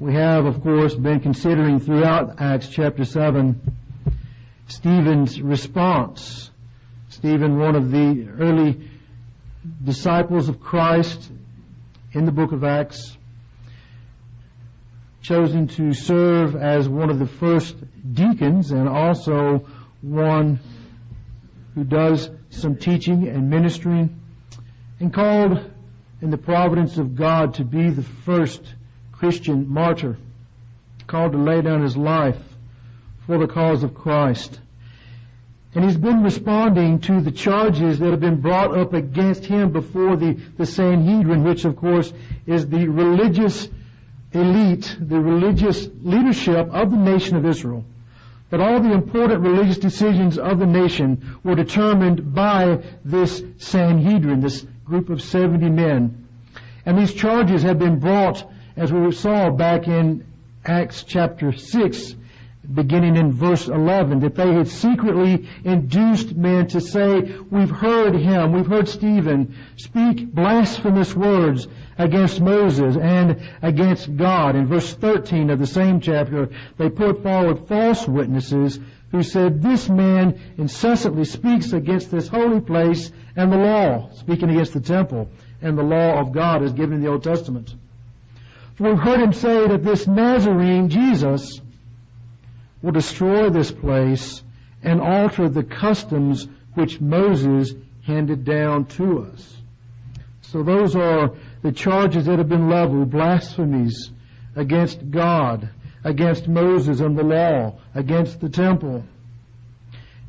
[0.00, 3.60] We have, of course, been considering throughout Acts chapter 7
[4.66, 6.52] Stephen's response.
[7.10, 8.80] Stephen, one of the early
[9.84, 11.30] disciples of Christ
[12.12, 13.18] in the book of Acts,
[15.20, 17.76] chosen to serve as one of the first
[18.14, 19.66] deacons and also
[20.00, 20.58] one
[21.74, 24.18] who does some teaching and ministering
[24.98, 25.70] and called
[26.22, 28.62] in the providence of God to be the first
[29.20, 30.16] Christian martyr,
[31.06, 32.38] called to lay down his life
[33.26, 34.58] for the cause of Christ.
[35.74, 40.16] And he's been responding to the charges that have been brought up against him before
[40.16, 42.14] the, the Sanhedrin, which of course
[42.46, 43.68] is the religious
[44.32, 47.84] elite, the religious leadership of the nation of Israel.
[48.48, 54.64] That all the important religious decisions of the nation were determined by this Sanhedrin, this
[54.86, 56.26] group of 70 men.
[56.86, 60.26] And these charges have been brought, as we saw back in
[60.64, 62.14] Acts chapter 6,
[62.74, 68.52] beginning in verse 11, that they had secretly induced men to say, we've heard him,
[68.52, 71.66] we've heard Stephen speak blasphemous words
[71.98, 74.54] against Moses and against God.
[74.54, 78.78] In verse 13 of the same chapter, they put forward false witnesses
[79.10, 84.74] who said, this man incessantly speaks against this holy place and the law, speaking against
[84.74, 85.28] the temple
[85.62, 87.74] and the law of God as given in the Old Testament.
[88.80, 91.60] For we've heard him say that this Nazarene, Jesus,
[92.80, 94.42] will destroy this place
[94.82, 97.74] and alter the customs which Moses
[98.06, 99.58] handed down to us.
[100.40, 104.12] So those are the charges that have been leveled, blasphemies
[104.56, 105.68] against God,
[106.02, 109.04] against Moses and the law, against the temple.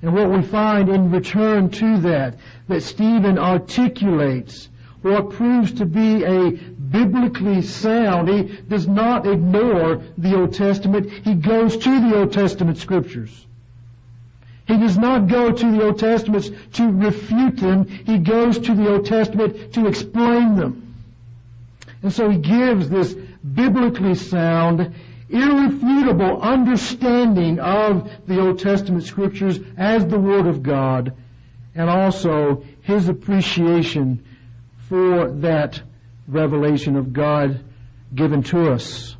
[0.02, 2.36] And what we find in return to that,
[2.68, 4.68] that Stephen articulates
[5.02, 8.30] what proves to be a biblically sound.
[8.30, 11.10] He does not ignore the Old Testament.
[11.10, 13.48] He goes to the Old Testament scriptures.
[14.68, 17.86] He does not go to the Old Testament to refute them.
[17.86, 20.96] He goes to the Old Testament to explain them.
[22.04, 23.16] And so he gives this
[23.54, 24.94] biblically sound,
[25.30, 31.14] irrefutable understanding of the Old Testament scriptures as the Word of God,
[31.76, 34.24] and also his appreciation
[34.92, 35.82] for that
[36.28, 37.64] revelation of God
[38.14, 39.16] given to us.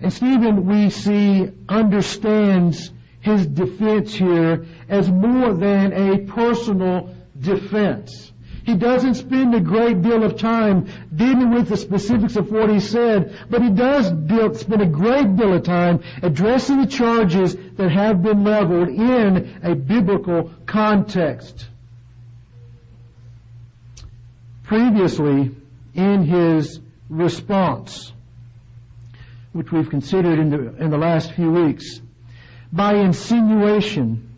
[0.00, 2.90] And Stephen, we see, understands
[3.20, 8.32] his defense here as more than a personal defense.
[8.64, 12.80] He doesn't spend a great deal of time dealing with the specifics of what he
[12.80, 17.92] said, but he does deal, spend a great deal of time addressing the charges that
[17.92, 21.68] have been leveled in a biblical context.
[24.70, 25.50] Previously,
[25.94, 28.12] in his response,
[29.52, 32.00] which we've considered in the, in the last few weeks,
[32.72, 34.32] by insinuation,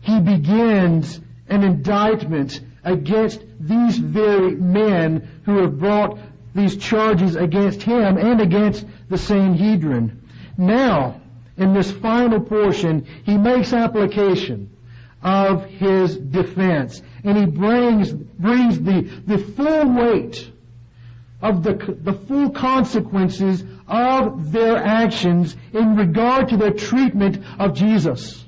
[0.00, 6.18] he begins an indictment against these very men who have brought
[6.54, 10.18] these charges against him and against the Sanhedrin.
[10.56, 11.20] Now,
[11.58, 14.73] in this final portion, he makes application
[15.24, 20.50] of his defense and he brings, brings the, the full weight
[21.40, 28.44] of the, the full consequences of their actions in regard to their treatment of Jesus.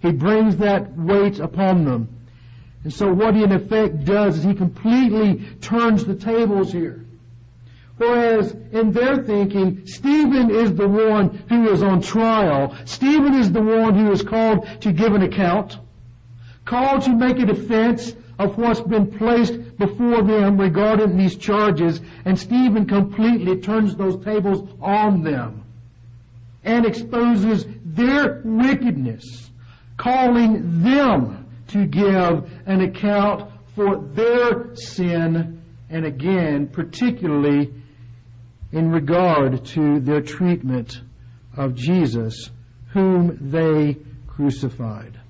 [0.00, 2.08] He brings that weight upon them.
[2.84, 7.03] And so what he in effect does is he completely turns the tables here.
[7.96, 12.76] Whereas in their thinking, Stephen is the one who is on trial.
[12.84, 15.78] Stephen is the one who is called to give an account,
[16.64, 22.36] called to make a defense of what's been placed before them regarding these charges, and
[22.36, 25.64] Stephen completely turns those tables on them
[26.64, 29.50] and exposes their wickedness,
[29.96, 37.72] calling them to give an account for their sin, and again, particularly
[38.74, 41.00] in regard to their treatment
[41.56, 42.50] of Jesus,
[42.92, 45.20] whom they crucified.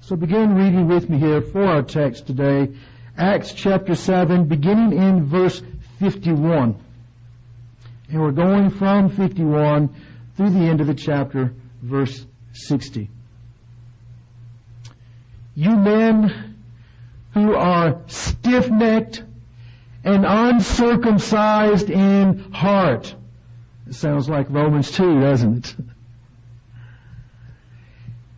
[0.00, 2.74] So begin reading with me here for our text today,
[3.16, 5.62] Acts chapter 7, beginning in verse
[6.00, 6.74] 51.
[8.08, 9.88] And we're going from 51
[10.36, 13.08] through the end of the chapter, verse 60.
[15.54, 16.56] You men
[17.34, 19.22] who are stiff-necked
[20.04, 23.14] and uncircumcised in heart.
[23.86, 25.84] It sounds like Romans 2, doesn't it?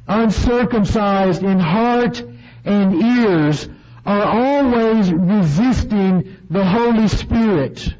[0.08, 2.22] uncircumcised in heart
[2.64, 3.69] and ears
[4.06, 7.94] are always resisting the Holy Spirit.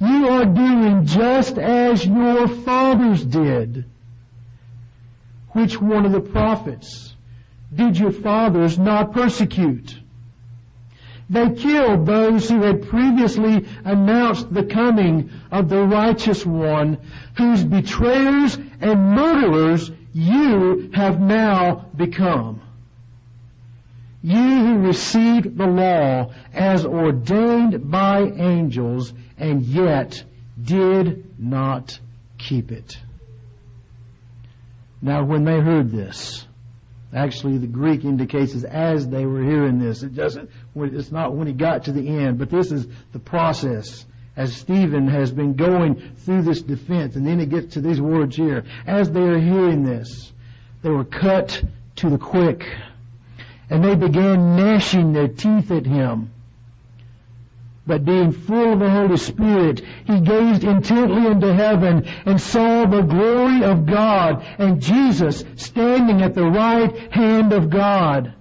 [0.00, 3.84] You are doing just as your fathers did.
[5.50, 7.14] Which one of the prophets
[7.72, 10.01] did your fathers not persecute?
[11.32, 16.98] They killed those who had previously announced the coming of the righteous one,
[17.38, 22.60] whose betrayers and murderers you have now become.
[24.22, 30.22] You who received the law as ordained by angels and yet
[30.62, 31.98] did not
[32.36, 32.98] keep it.
[35.00, 36.46] Now when they heard this,
[37.14, 40.02] actually the Greek indicates as as they were hearing this.
[40.02, 44.06] It doesn't, it's not when he got to the end, but this is the process
[44.36, 48.34] as Stephen has been going through this defense and then he gets to these words
[48.34, 48.64] here.
[48.86, 50.32] As they are hearing this,
[50.82, 51.62] they were cut
[51.96, 52.66] to the quick
[53.68, 56.31] and they began gnashing their teeth at him.
[57.84, 63.02] But being full of the Holy Spirit, he gazed intently into heaven and saw the
[63.02, 68.34] glory of God and Jesus standing at the right hand of God.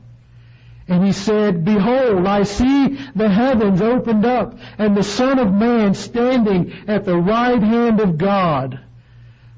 [0.88, 5.96] And he said, Behold, I see the heavens opened up and the Son of Man
[5.96, 8.80] standing at the right hand of God.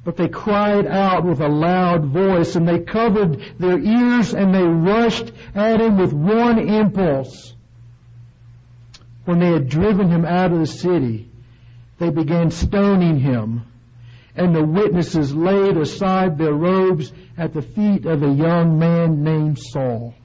[0.06, 4.63] But they cried out with a loud voice and they covered their ears and they
[4.63, 7.53] rushed at him with one impulse.
[9.25, 11.30] When they had driven him out of the city,
[11.98, 13.64] they began stoning him
[14.36, 19.60] and the witnesses laid aside their robes at the feet of a young man named
[19.60, 20.16] Saul.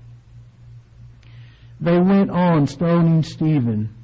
[1.80, 3.94] They went on stoning Stephen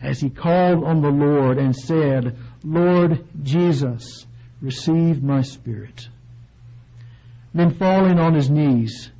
[0.00, 4.26] as he called on the Lord and said, Lord Jesus,
[4.60, 6.08] receive my spirit.
[7.54, 9.10] Then falling on his knees,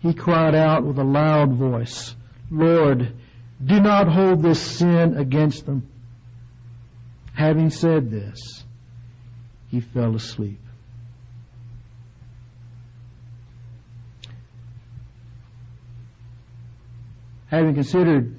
[0.00, 2.14] he cried out with a loud voice,
[2.50, 3.14] Lord,
[3.64, 5.88] do not hold this sin against them.
[7.34, 8.64] Having said this,
[9.68, 10.58] he fell asleep.
[17.46, 18.36] Having considered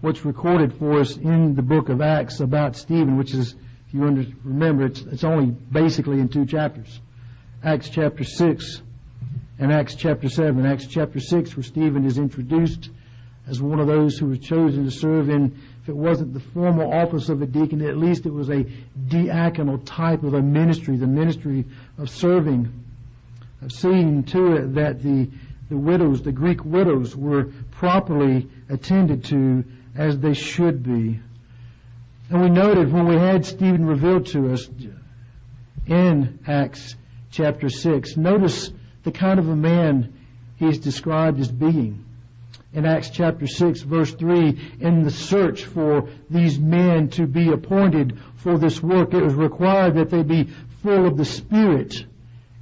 [0.00, 3.54] what's recorded for us in the book of Acts about Stephen, which is
[3.90, 4.02] if you
[4.44, 7.00] remember, it's, it's only basically in two chapters.
[7.64, 8.82] Acts chapter 6
[9.58, 10.64] and Acts chapter 7.
[10.64, 12.90] Acts chapter 6 where Stephen is introduced
[13.50, 15.46] as one of those who was chosen to serve in,
[15.82, 18.64] if it wasn't the formal office of a deacon, at least it was a
[19.08, 21.64] diaconal type of a ministry, the ministry
[21.98, 22.72] of serving,
[23.60, 25.28] of seeing to it that the,
[25.68, 29.64] the widows, the Greek widows, were properly attended to
[29.96, 31.18] as they should be.
[32.30, 34.68] And we noted when we had Stephen revealed to us
[35.88, 36.94] in Acts
[37.32, 38.70] chapter 6, notice
[39.02, 40.12] the kind of a man
[40.56, 42.04] he is described as being.
[42.72, 48.16] In Acts chapter 6 verse 3, in the search for these men to be appointed
[48.36, 50.44] for this work, it was required that they be
[50.82, 52.04] full of the Spirit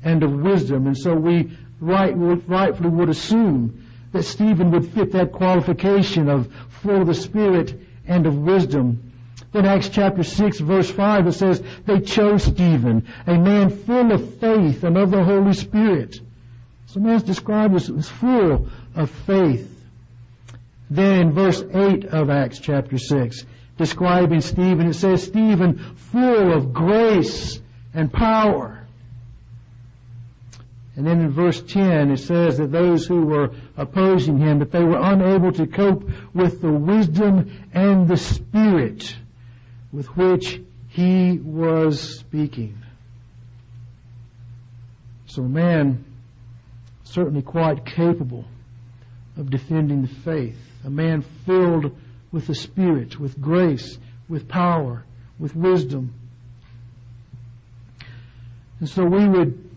[0.02, 0.86] and of wisdom.
[0.86, 1.50] And so we
[1.80, 7.78] right, rightfully would assume that Stephen would fit that qualification of full of the Spirit
[8.06, 9.12] and of wisdom.
[9.52, 14.36] In Acts chapter 6 verse 5 it says, they chose Stephen, a man full of
[14.36, 16.20] faith and of the Holy Spirit.
[16.86, 19.74] So man's described as full of faith.
[20.90, 23.44] Then in verse 8 of Acts chapter 6,
[23.76, 27.60] describing Stephen, it says, Stephen full of grace
[27.94, 28.86] and power.
[30.96, 34.82] And then in verse 10, it says that those who were opposing him, that they
[34.82, 39.14] were unable to cope with the wisdom and the spirit
[39.92, 42.76] with which he was speaking.
[45.26, 46.04] So a man
[47.04, 48.44] certainly quite capable
[49.36, 50.67] of defending the faith.
[50.84, 51.96] A man filled
[52.32, 55.04] with the Spirit, with grace, with power,
[55.38, 56.12] with wisdom.
[58.80, 59.68] And so we would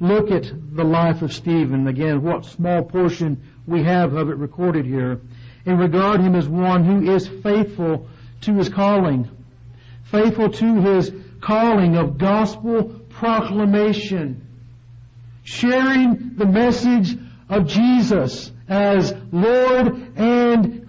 [0.00, 4.84] look at the life of Stephen, again, what small portion we have of it recorded
[4.84, 5.20] here,
[5.64, 8.06] and regard him as one who is faithful
[8.42, 9.28] to his calling.
[10.04, 14.46] Faithful to his calling of gospel proclamation,
[15.44, 20.05] sharing the message of Jesus as Lord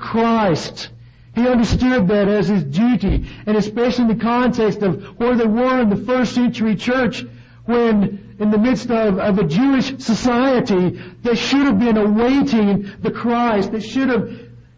[0.08, 0.90] Christ.
[1.36, 5.82] He understood that as his duty, and especially in the context of where they were
[5.82, 7.26] in the first century church,
[7.66, 13.12] when in the midst of, of a Jewish society, they should have been awaiting the
[13.12, 13.74] Christ.
[13.74, 14.32] They should have,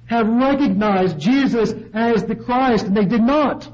[0.07, 3.71] have recognized Jesus as the Christ, and they did not.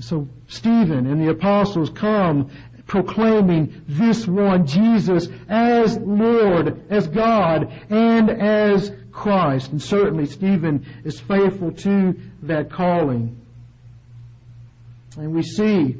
[0.00, 2.50] So Stephen and the apostles come
[2.86, 9.70] proclaiming this one, Jesus, as Lord, as God, and as Christ.
[9.70, 13.38] And certainly Stephen is faithful to that calling.
[15.16, 15.96] And we see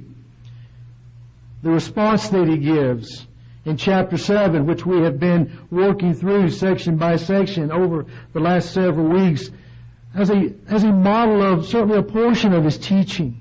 [1.63, 3.27] the response that he gives
[3.65, 8.73] in chapter 7, which we have been working through section by section over the last
[8.73, 9.51] several weeks,
[10.15, 13.39] as a, as a model of certainly a portion of his teaching.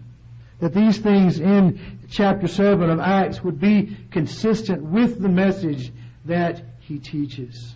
[0.60, 1.80] That these things in
[2.12, 5.92] chapter 7 of Acts would be consistent with the message
[6.26, 7.76] that he teaches.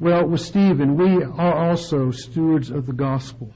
[0.00, 3.52] Well, with Stephen, we are also stewards of the gospel.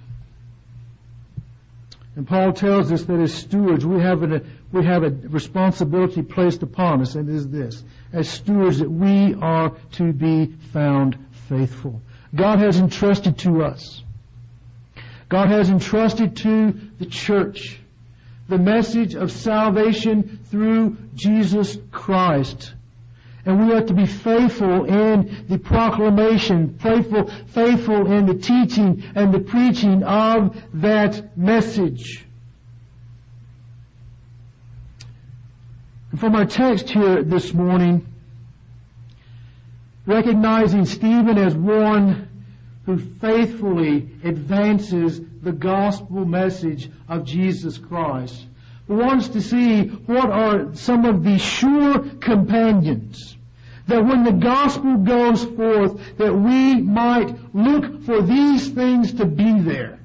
[2.16, 4.42] And Paul tells us that as stewards, we have a,
[4.72, 7.84] we have a responsibility placed upon us, and it is this.
[8.12, 11.16] As stewards, that we are to be found
[11.48, 12.02] faithful.
[12.34, 14.02] God has entrusted to us.
[15.28, 17.80] God has entrusted to the church
[18.48, 22.74] the message of salvation through Jesus Christ.
[23.48, 29.32] And we are to be faithful in the proclamation, faithful, faithful in the teaching and
[29.32, 32.26] the preaching of that message.
[36.10, 38.06] And from our text here this morning,
[40.04, 42.28] recognizing Stephen as one
[42.84, 48.44] who faithfully advances the gospel message of Jesus Christ,
[48.88, 53.38] wants to see what are some of the sure companions
[53.88, 59.60] that when the gospel goes forth, that we might look for these things to be
[59.60, 59.98] there.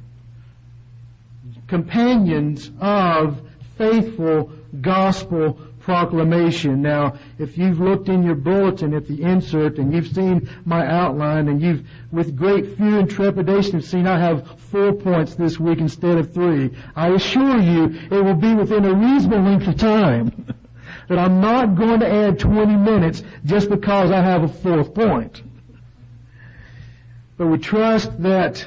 [1.68, 3.42] Companions of
[3.78, 6.82] faithful gospel proclamation.
[6.82, 11.50] Now, if you've looked in your bulletin at the insert and you've seen my outline
[11.50, 16.18] and you've, with great fear and trepidation, seen I have four points this week instead
[16.18, 20.46] of three, I assure you it will be within a reasonable length of time.
[21.10, 25.44] that I'm not going to add 20 minutes just because I have a fourth point.
[27.38, 28.66] But we trust that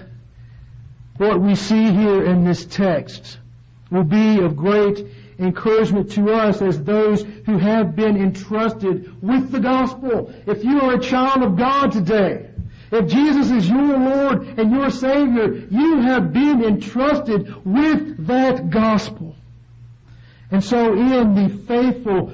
[1.17, 3.39] what we see here in this text
[3.91, 5.07] will be of great
[5.39, 10.33] encouragement to us as those who have been entrusted with the gospel.
[10.47, 12.51] If you are a child of God today,
[12.91, 19.35] if Jesus is your Lord and your Savior, you have been entrusted with that gospel.
[20.51, 22.33] And so in the faithful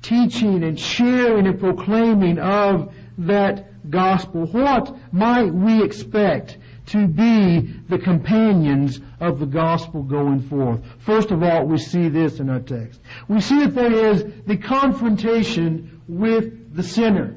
[0.00, 7.98] teaching and sharing and proclaiming of that gospel, what might we expect to be the
[7.98, 10.80] companions of the gospel going forth.
[10.98, 13.00] First of all, we see this in our text.
[13.28, 17.34] We see that there is the confrontation with the sinner.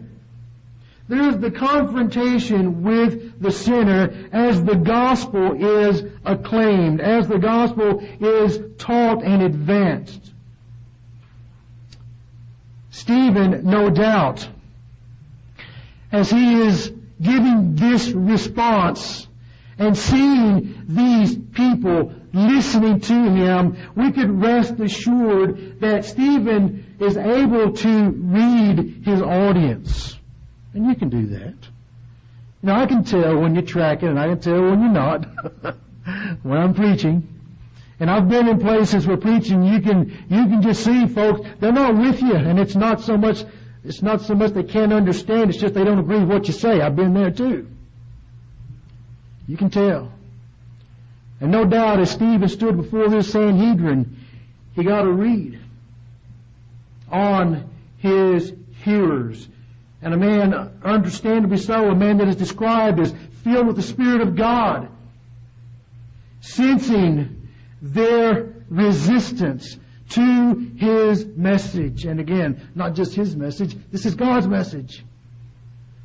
[1.07, 8.05] There is the confrontation with the sinner as the gospel is acclaimed, as the gospel
[8.19, 10.33] is taught and advanced.
[12.91, 14.49] Stephen, no doubt,
[16.11, 16.91] as he is
[17.21, 19.26] giving this response
[19.79, 27.71] and seeing these people listening to him, we could rest assured that Stephen is able
[27.71, 30.17] to read his audience.
[30.73, 31.55] And you can do that.
[32.63, 35.25] Now I can tell when you're tracking and I can tell when you're not.
[36.43, 37.27] when I'm preaching.
[37.99, 41.71] And I've been in places where preaching you can, you can just see folks, they're
[41.71, 43.43] not with you and it's not so much,
[43.83, 46.53] it's not so much they can't understand, it's just they don't agree with what you
[46.53, 46.81] say.
[46.81, 47.67] I've been there too.
[49.47, 50.11] You can tell.
[51.39, 54.17] And no doubt as Stephen stood before this Sanhedrin,
[54.73, 55.59] he got a read
[57.09, 59.47] on his hearers
[60.01, 63.13] and a man, understandably so, a man that is described as
[63.43, 64.89] filled with the Spirit of God,
[66.41, 67.49] sensing
[67.81, 69.77] their resistance
[70.09, 72.05] to his message.
[72.05, 75.03] And again, not just his message, this is God's message.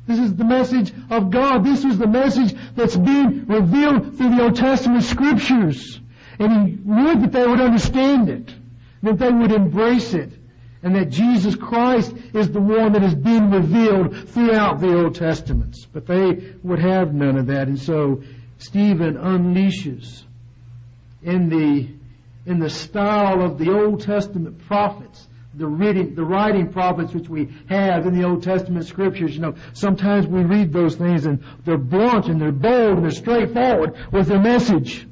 [0.05, 1.63] This is the message of God.
[1.63, 6.01] This was the message that's being revealed through the Old Testament scriptures.
[6.39, 8.53] And he would that they would understand it,
[9.03, 10.31] that they would embrace it,
[10.81, 15.85] and that Jesus Christ is the one that is being revealed throughout the Old Testaments.
[15.85, 17.69] But they would have none of that.
[17.69, 18.21] And so
[18.57, 20.23] Stephen unleashes
[21.21, 21.87] in the,
[22.45, 27.53] in the style of the Old Testament prophets, the reading, the writing prophets which we
[27.69, 29.35] have in the Old Testament scriptures.
[29.35, 33.11] You know, sometimes we read those things and they're blunt and they're bold and they're
[33.11, 35.07] straightforward with their message.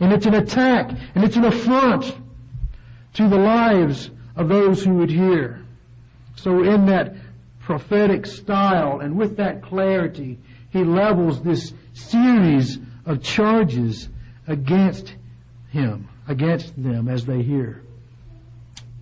[0.00, 2.16] And it's an attack and it's an affront
[3.14, 5.62] to the lives of those who would hear.
[6.36, 7.14] So in that
[7.60, 10.38] prophetic style and with that clarity,
[10.70, 14.08] he levels this series of charges
[14.46, 15.14] against
[15.70, 17.82] him, against them as they hear.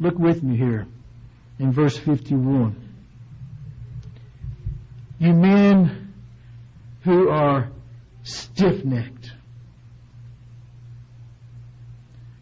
[0.04, 0.87] Look with me here
[1.58, 2.76] in verse 51.
[5.18, 6.12] You men
[7.04, 7.70] who are
[8.23, 9.32] stiff-necked.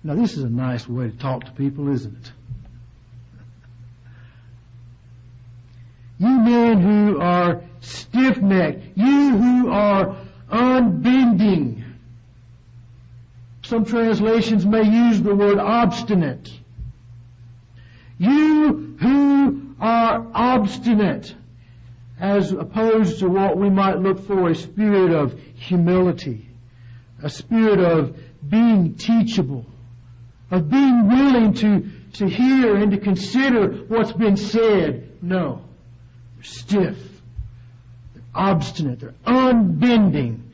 [0.02, 2.33] Now this is a nice way to talk to people, isn't it?
[6.19, 10.16] You men who are stiff-necked, you who are
[10.50, 11.85] unbending.
[13.62, 16.50] Some translations may use the word obstinate.
[18.19, 21.35] You who are obstinate,
[22.21, 26.49] as opposed to what we might look for a spirit of humility,
[27.23, 28.16] a spirit of
[28.49, 29.66] being teachable,
[30.50, 35.11] of being willing to, to hear and to consider what's been said.
[35.21, 35.62] No.
[36.37, 36.99] They're stiff.
[38.14, 39.00] They're obstinate.
[39.00, 40.52] They're unbending.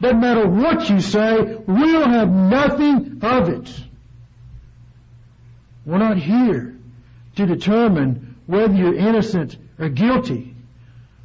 [0.00, 3.72] Doesn't matter what you say, we'll have nothing of it.
[5.84, 6.71] We're not here
[7.36, 10.54] to determine whether you're innocent or guilty.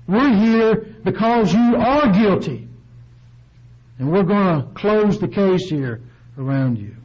[0.07, 2.67] We're here because you are guilty.
[3.99, 6.01] And we're going to close the case here
[6.37, 6.95] around you.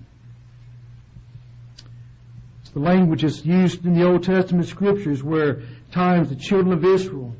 [2.60, 6.84] It's the language that's used in the Old Testament scriptures where times the children of
[6.84, 7.34] Israel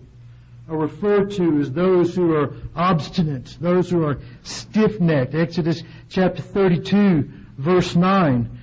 [0.68, 5.34] are referred to as those who are obstinate, those who are stiff-necked.
[5.34, 8.58] Exodus chapter 32 verse 9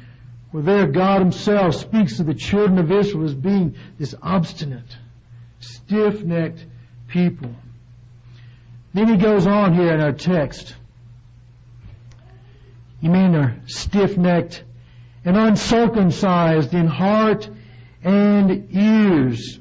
[0.51, 4.97] where there God himself speaks of the children of Israel as being this obstinate,
[5.59, 6.65] stiff-necked
[7.07, 7.53] people.
[8.93, 10.75] Then he goes on here in our text.
[13.01, 14.63] You mean they're stiff-necked
[15.23, 17.49] and uncircumcised in heart
[18.03, 19.59] and ears.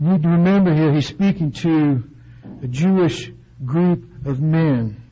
[0.00, 2.04] You need to remember here he's speaking to
[2.62, 3.32] a Jewish
[3.64, 5.05] group of men.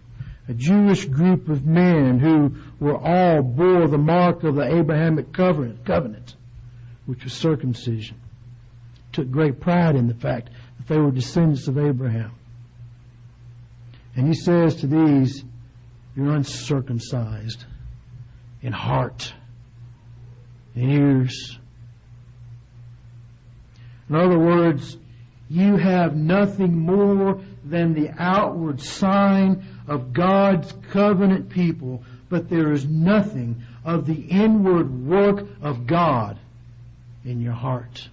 [0.49, 5.85] A Jewish group of men who were all bore the mark of the Abrahamic covenant,
[5.87, 6.37] covenant,
[7.07, 8.21] which was circumcision.
[9.13, 12.33] Took great pride in the fact that they were descendants of Abraham.
[14.17, 15.45] And he says to these,
[16.15, 17.65] you're uncircumcised
[18.63, 19.33] in heart,
[20.75, 21.59] in ears.
[24.09, 24.99] In other words,
[25.49, 32.87] you have nothing more than the outward sign of God's covenant people, but there is
[32.87, 36.39] nothing of the inward work of God
[37.25, 38.09] in your heart.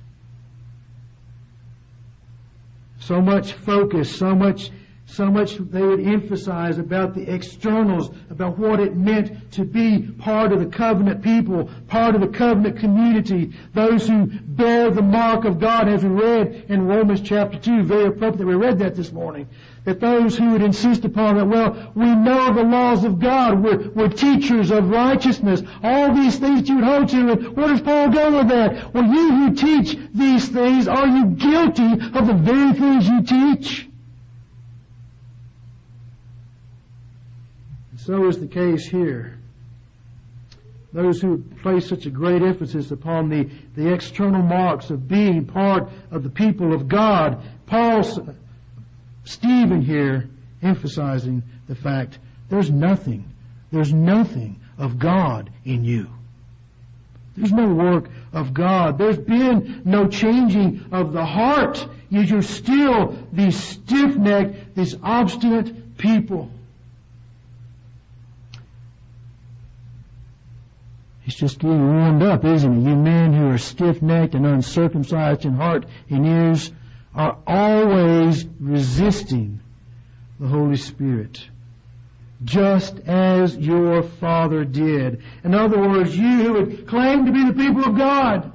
[2.99, 4.69] So much focus, so much,
[5.11, 10.53] so much they would emphasize about the externals, about what it meant to be part
[10.53, 15.59] of the covenant people, part of the covenant community, those who bear the mark of
[15.59, 19.47] God as we read in Romans chapter 2, very appropriate we read that this morning
[19.83, 23.89] that those who would insist upon that, well, we know the laws of God, we're,
[23.89, 28.09] we're teachers of righteousness, all these things you would hold to, and where does Paul
[28.09, 28.93] go with that?
[28.93, 33.90] Well, you who teach these things, are you guilty of the very things you teach?
[38.05, 39.37] So is the case here.
[40.91, 45.89] Those who place such a great emphasis upon the, the external marks of being part
[46.09, 48.03] of the people of God, Paul
[49.23, 50.29] Stephen here
[50.63, 53.31] emphasizing the fact there's nothing,
[53.71, 56.09] there's nothing of God in you.
[57.37, 58.97] There's no work of God.
[58.97, 61.87] There's been no changing of the heart.
[62.09, 66.51] You're still these stiff-necked, these obstinate people.
[71.31, 72.89] He's just getting warmed up, isn't he?
[72.89, 76.73] You men who are stiff-necked and uncircumcised in heart and ears,
[77.15, 79.61] are always resisting
[80.41, 81.47] the Holy Spirit.
[82.43, 85.21] Just as your Father did.
[85.45, 88.51] In other words, you who would claim to be the people of God,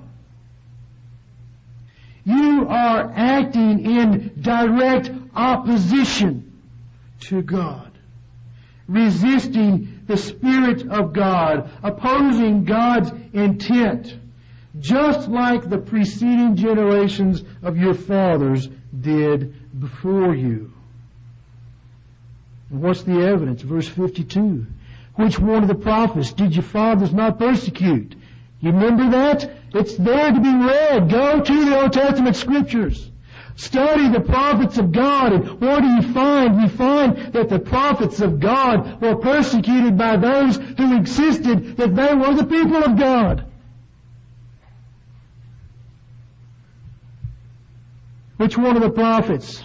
[2.24, 6.60] you are acting in direct opposition
[7.20, 7.90] to God.
[8.86, 14.18] Resisting the Spirit of God, opposing God's intent
[14.80, 18.68] just like the preceding generations of your fathers
[19.00, 20.72] did before you.
[22.70, 23.62] And what's the evidence?
[23.62, 24.66] Verse 52.
[25.14, 28.16] Which one of the prophets did your fathers not persecute?
[28.60, 29.50] You remember that?
[29.72, 31.10] It's there to be read.
[31.10, 33.10] Go to the Old Testament scriptures.
[33.56, 36.60] Study the prophets of God, and what do you find?
[36.60, 42.14] You find that the prophets of God were persecuted by those who insisted that they
[42.14, 43.46] were the people of God.
[48.36, 49.62] Which one of the prophets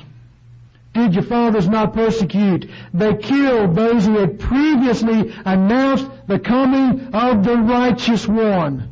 [0.94, 2.70] did your fathers not persecute?
[2.94, 8.91] They killed those who had previously announced the coming of the righteous one.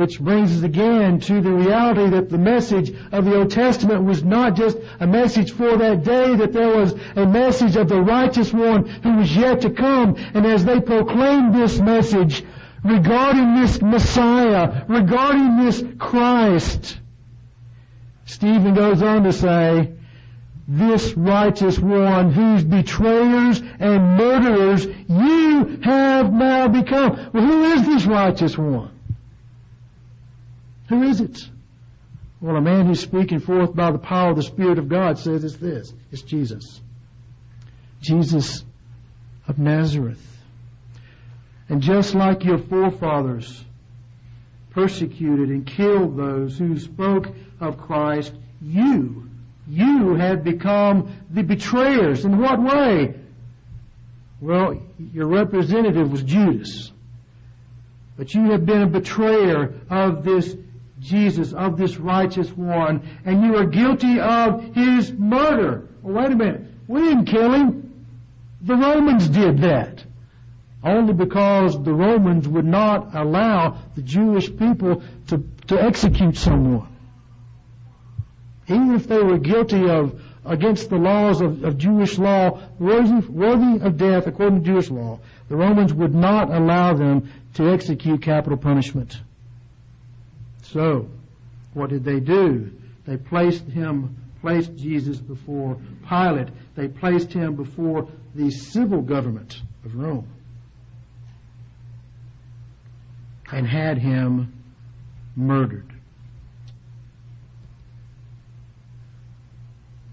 [0.00, 4.24] Which brings us again to the reality that the message of the Old Testament was
[4.24, 8.50] not just a message for that day, that there was a message of the righteous
[8.50, 10.16] one who was yet to come.
[10.32, 12.42] And as they proclaimed this message
[12.82, 16.98] regarding this Messiah, regarding this Christ,
[18.24, 19.92] Stephen goes on to say,
[20.66, 27.28] this righteous one whose betrayers and murderers you have now become.
[27.34, 28.92] Well, who is this righteous one?
[30.90, 31.48] Who is it?
[32.40, 35.44] Well, a man who's speaking forth by the power of the Spirit of God says
[35.44, 35.94] it's this.
[36.10, 36.80] It's Jesus.
[38.02, 38.64] Jesus
[39.46, 40.20] of Nazareth.
[41.68, 43.64] And just like your forefathers
[44.70, 47.28] persecuted and killed those who spoke
[47.60, 49.28] of Christ, you,
[49.68, 52.24] you have become the betrayers.
[52.24, 53.14] In what way?
[54.40, 56.90] Well, your representative was Judas.
[58.16, 60.56] But you have been a betrayer of this
[61.00, 65.88] Jesus, of this righteous one, and you are guilty of his murder.
[66.02, 66.62] Well, wait a minute.
[66.88, 68.06] We didn't kill him.
[68.62, 70.04] The Romans did that.
[70.82, 76.88] Only because the Romans would not allow the Jewish people to, to execute someone.
[78.66, 83.84] Even if they were guilty of against the laws of, of Jewish law, worthy, worthy
[83.84, 88.56] of death according to Jewish law, the Romans would not allow them to execute capital
[88.56, 89.20] punishment.
[90.72, 91.08] So,
[91.74, 92.70] what did they do?
[93.06, 96.48] They placed him, placed Jesus before Pilate.
[96.76, 100.28] They placed him before the civil government of Rome.
[103.50, 104.52] And had him
[105.34, 105.92] murdered.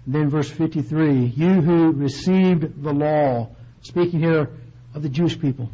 [0.08, 3.50] Then verse 53, you who received the law,
[3.82, 4.50] speaking here
[4.94, 5.70] of the Jewish people,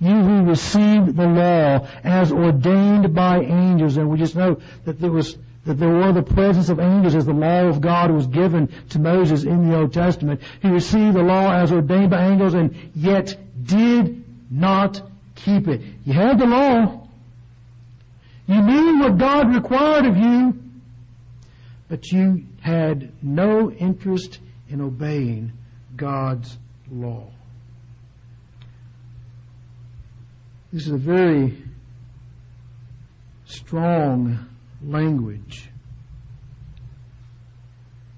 [0.00, 3.96] you who received the law as ordained by angels.
[3.96, 7.26] And we just know that there was that there were the presence of angels as
[7.26, 10.40] the law of God was given to Moses in the Old Testament.
[10.62, 15.02] He received the law as ordained by angels and yet did not
[15.34, 15.82] keep it.
[16.06, 17.06] You had the law.
[18.46, 20.58] You knew what God required of you,
[21.88, 24.38] but you had no interest
[24.70, 25.52] in obeying
[25.96, 26.56] God's
[26.90, 27.26] law.
[30.72, 31.56] This is a very
[33.46, 34.46] strong
[34.84, 35.70] language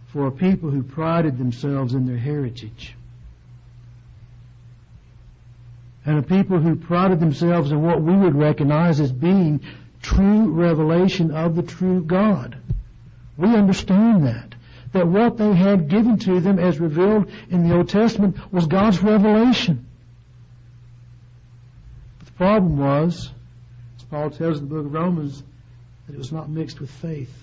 [0.08, 2.96] for a people who prided themselves in their heritage.
[6.04, 9.60] And a people who prided themselves in what we would recognize as being
[10.02, 12.58] true revelation of the true God.
[13.36, 14.54] We understand that.
[14.92, 19.00] That what they had given to them as revealed in the Old Testament was God's
[19.00, 19.86] revelation
[22.40, 23.32] problem was,
[23.98, 25.42] as Paul tells in the book of Romans,
[26.06, 27.34] that it was not mixed with faith.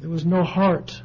[0.00, 1.02] There was no heart.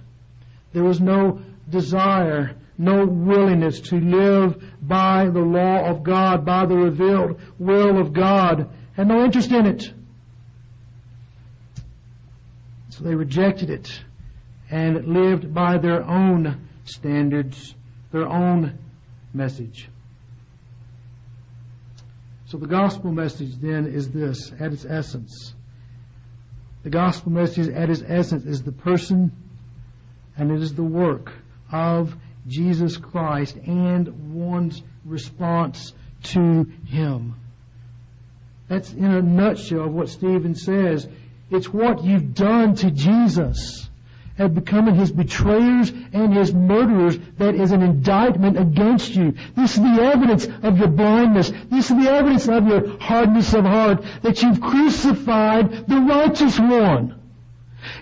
[0.72, 6.78] There was no desire, no willingness to live by the law of God, by the
[6.78, 9.92] revealed will of God, and no interest in it.
[12.88, 14.00] So they rejected it
[14.72, 17.76] and lived by their own standards,
[18.14, 18.80] their own
[19.34, 19.90] message.
[22.46, 25.56] So the gospel message then is this at its essence.
[26.84, 29.32] The gospel message at its essence is the person
[30.38, 31.34] and it is the work
[31.72, 32.16] of
[32.48, 37.36] Jesus Christ and one's response to Him.
[38.68, 41.08] That's in a nutshell of what Stephen says.
[41.50, 43.85] It's what you've done to Jesus
[44.38, 49.34] have become his betrayers and his murderers that is an indictment against you.
[49.56, 51.52] This is the evidence of your blindness.
[51.72, 57.22] This is the evidence of your hardness of heart that you've crucified the righteous one.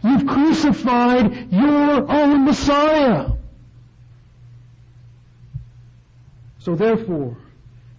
[0.04, 3.32] You've crucified your own Messiah.
[6.60, 7.38] So therefore,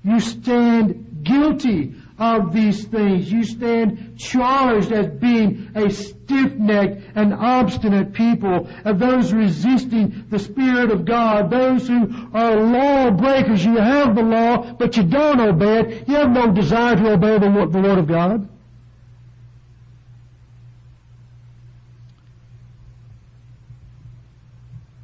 [0.02, 3.30] you stand guilty of these things.
[3.30, 10.90] You stand charged as being a stiff-necked and obstinate people, of those resisting the Spirit
[10.90, 13.64] of God, those who are lawbreakers.
[13.64, 16.08] You have the law, but you don't obey it.
[16.08, 18.48] You have no desire to obey the, the Word of God.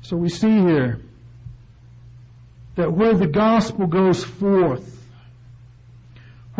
[0.02, 1.00] So we see here
[2.74, 4.99] that where the gospel goes forth,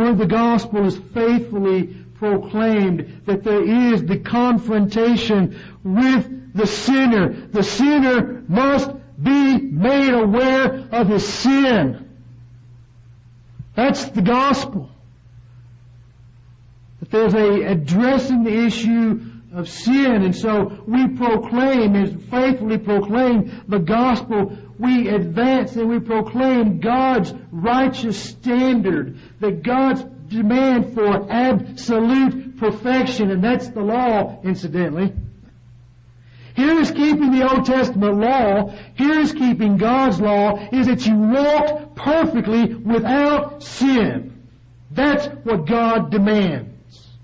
[0.00, 7.32] where the gospel is faithfully proclaimed, that there is the confrontation with the sinner.
[7.48, 12.08] The sinner must be made aware of his sin.
[13.74, 14.90] That's the gospel.
[17.00, 19.20] That there's a addressing the issue
[19.52, 24.56] of sin, and so we proclaim and faithfully proclaim the gospel.
[24.80, 33.44] We advance and we proclaim God's righteous standard, that God's demand for absolute perfection, and
[33.44, 35.12] that's the law, incidentally.
[36.56, 38.74] Here is keeping the Old Testament law.
[38.94, 44.48] Here is keeping God's law is that you walk perfectly without sin.
[44.92, 47.18] That's what God demands.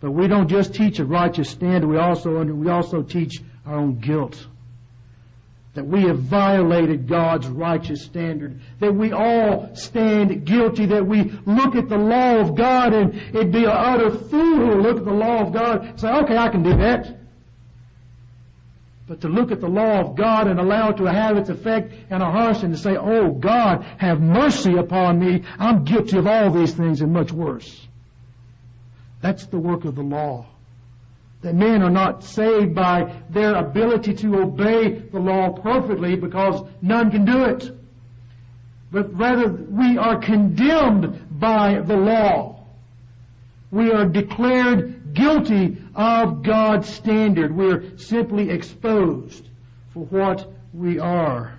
[0.00, 3.98] But we don't just teach a righteous standard, we also, we also teach our own
[3.98, 4.46] guilt.
[5.74, 8.60] That we have violated God's righteous standard.
[8.80, 10.86] That we all stand guilty.
[10.86, 14.74] That we look at the law of God and it'd be an utter fool to
[14.74, 17.16] look at the law of God and say, okay, I can do that.
[19.06, 21.92] But to look at the law of God and allow it to have its effect
[22.10, 25.44] in our hearts and to say, oh God, have mercy upon me.
[25.58, 27.86] I'm guilty of all these things and much worse.
[29.22, 30.46] That's the work of the law.
[31.42, 37.10] That men are not saved by their ability to obey the law perfectly because none
[37.10, 37.70] can do it.
[38.90, 42.64] But rather we are condemned by the law.
[43.70, 47.54] We are declared guilty of God's standard.
[47.54, 49.48] We're simply exposed
[49.92, 51.58] for what we are.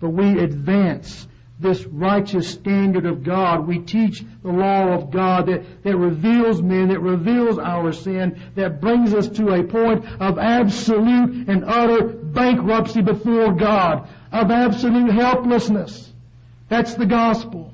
[0.00, 1.28] But we advance
[1.62, 3.66] this righteous standard of God.
[3.66, 8.80] We teach the law of God that, that reveals men, that reveals our sin, that
[8.80, 16.12] brings us to a point of absolute and utter bankruptcy before God, of absolute helplessness.
[16.68, 17.72] That's the gospel.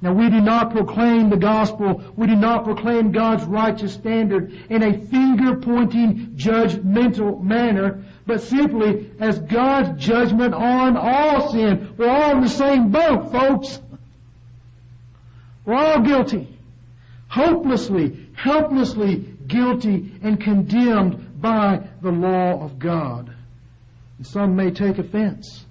[0.00, 4.82] Now we do not proclaim the gospel, we do not proclaim God's righteous standard in
[4.82, 11.94] a finger pointing judgmental manner, but simply as God's judgment on all sin.
[11.96, 13.80] We're all in the same boat, folks.
[15.64, 16.46] We're all guilty.
[17.28, 23.34] Hopelessly, helplessly guilty and condemned by the law of God.
[24.18, 25.64] And some may take offense.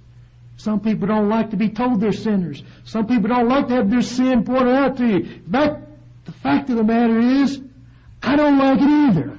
[0.56, 2.64] Some people don't like to be told they're sinners.
[2.86, 5.42] Some people don't like to have their sin pointed out to you.
[5.46, 5.80] But
[6.26, 7.62] the fact of the matter is,
[8.24, 9.37] I don't like it either.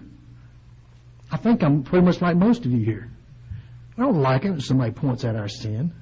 [1.31, 3.11] I think I'm pretty much like most of you here.
[3.97, 5.93] I don't like it when somebody points out our sin.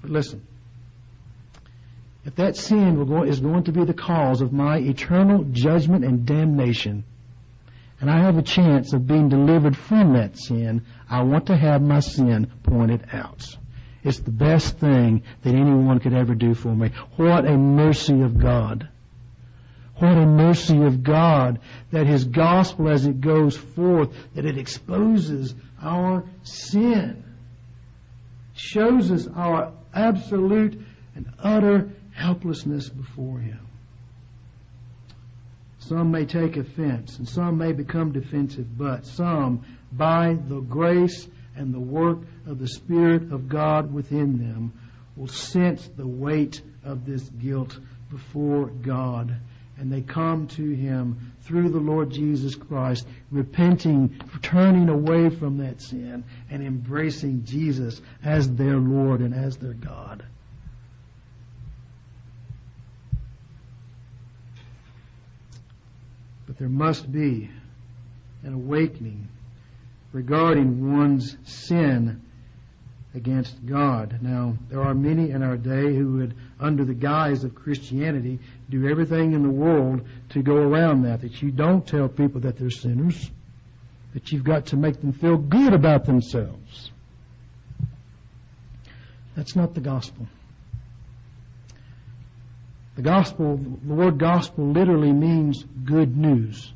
[0.00, 0.46] But listen,
[2.24, 7.04] if that sin is going to be the cause of my eternal judgment and damnation,
[8.00, 11.82] and I have a chance of being delivered from that sin, I want to have
[11.82, 13.56] my sin pointed out.
[14.02, 16.90] It's the best thing that anyone could ever do for me.
[17.16, 18.88] What a mercy of God.
[19.98, 21.60] What a mercy of God
[21.92, 27.22] that His gospel as it goes forth, that it exposes our sin.
[28.54, 30.80] Shows us our absolute
[31.14, 33.60] and utter helplessness before Him.
[35.78, 41.72] Some may take offense and some may become defensive, but some, by the grace and
[41.72, 44.72] the work of the Spirit of God within them,
[45.14, 47.78] will sense the weight of this guilt
[48.10, 49.36] before God
[49.78, 55.80] and they come to Him through the Lord Jesus Christ, repenting, turning away from that
[55.80, 60.24] sin, and embracing Jesus as their Lord and as their God.
[66.46, 67.50] But there must be
[68.42, 69.28] an awakening
[70.12, 72.22] regarding one's sin
[73.14, 74.18] against God.
[74.20, 78.88] Now, there are many in our day who would, under the guise of Christianity, do
[78.88, 81.20] everything in the world to go around that.
[81.20, 83.30] That you don't tell people that they're sinners.
[84.14, 86.90] That you've got to make them feel good about themselves.
[89.36, 90.26] That's not the gospel.
[92.96, 96.72] The gospel, the word gospel literally means good news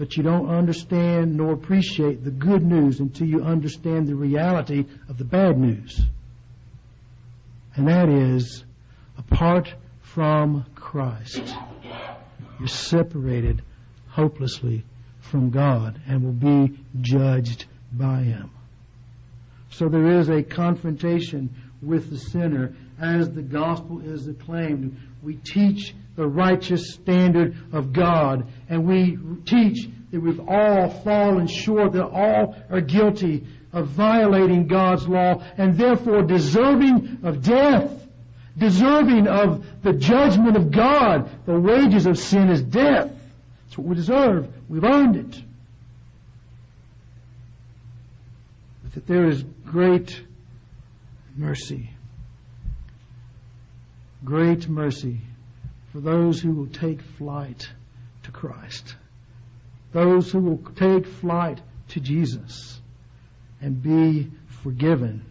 [0.00, 5.18] but you don't understand nor appreciate the good news until you understand the reality of
[5.18, 6.00] the bad news.
[7.76, 8.64] And that is,
[9.18, 11.54] apart from Christ,
[12.58, 13.60] you're separated
[14.08, 14.86] hopelessly
[15.20, 18.50] from God and will be judged by Him.
[19.68, 24.96] So there is a confrontation with the sinner as the gospel is acclaimed.
[25.22, 28.46] We teach the righteous standard of God.
[28.68, 35.06] And we teach that we've all fallen short, that all are guilty of violating God's
[35.06, 38.06] law and therefore deserving of death,
[38.58, 41.30] deserving of the judgment of God.
[41.46, 43.10] The wages of sin is death.
[43.64, 44.48] That's what we deserve.
[44.68, 45.42] We've earned it.
[48.82, 50.22] But that there is great
[51.36, 51.90] mercy
[54.24, 55.20] great mercy
[55.92, 57.68] for those who will take flight
[58.22, 58.96] to Christ.
[59.92, 62.80] Those who will take flight to Jesus
[63.60, 64.30] and be
[64.62, 65.24] forgiven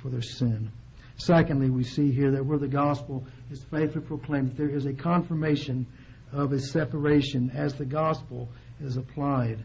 [0.00, 0.70] for their sin.
[1.16, 5.86] Secondly, we see here that where the gospel is faithfully proclaimed, there is a confirmation
[6.32, 8.48] of a separation as the gospel
[8.82, 9.62] is applied.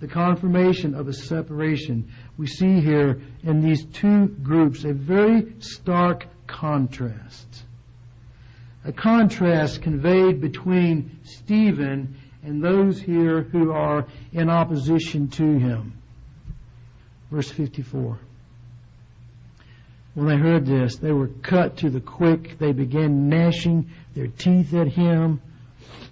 [0.00, 2.10] The confirmation of a separation.
[2.38, 7.64] We see here in these two groups a very stark contrast.
[8.84, 15.92] A contrast conveyed between Stephen and those here who are in opposition to him.
[17.30, 18.18] Verse 54.
[20.14, 22.58] When they heard this, they were cut to the quick.
[22.58, 25.40] They began gnashing their teeth at him.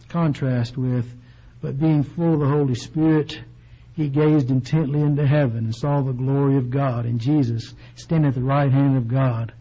[0.09, 1.15] Contrast with,
[1.61, 3.41] but being full of the Holy Spirit,
[3.95, 8.35] he gazed intently into heaven and saw the glory of God and Jesus standing at
[8.35, 9.53] the right hand of God.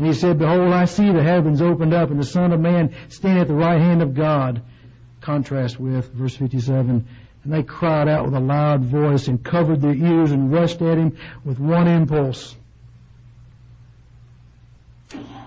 [0.00, 2.90] And he said, Behold, I see the heavens opened up and the Son of Man
[3.10, 4.62] standing at the right hand of God.
[5.20, 7.06] Contrast with verse 57.
[7.44, 10.96] And they cried out with a loud voice and covered their ears and rushed at
[10.96, 12.56] him with one impulse.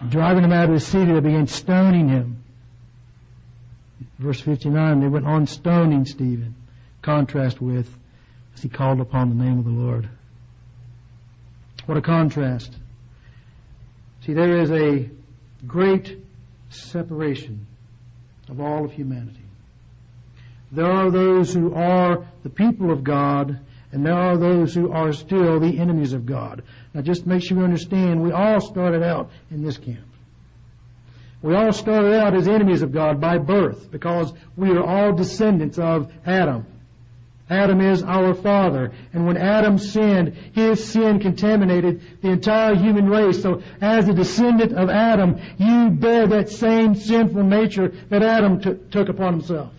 [0.07, 2.43] Driving him out of the city, they began stoning him.
[4.19, 6.53] Verse 59, they went on stoning Stephen.
[7.01, 7.97] Contrast with,
[8.53, 10.07] as he called upon the name of the Lord.
[11.87, 12.75] What a contrast.
[14.25, 15.09] See, there is a
[15.67, 16.17] great
[16.69, 17.67] separation
[18.49, 19.39] of all of humanity.
[20.71, 23.59] There are those who are the people of God,
[23.91, 26.63] and there are those who are still the enemies of God.
[26.93, 30.07] Now just make sure you understand, we all started out in this camp.
[31.41, 35.77] We all started out as enemies of God by birth because we are all descendants
[35.77, 36.65] of Adam.
[37.53, 38.91] Adam is our father.
[39.13, 43.41] And when Adam sinned, his sin contaminated the entire human race.
[43.41, 48.75] So as a descendant of Adam, you bear that same sinful nature that Adam t-
[48.91, 49.71] took upon himself.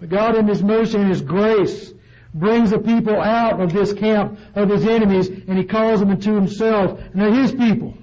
[0.00, 1.92] But God in His mercy and His grace
[2.34, 6.34] brings the people out of this camp of His enemies and He calls them into
[6.34, 7.00] Himself.
[7.00, 7.96] And they're His people.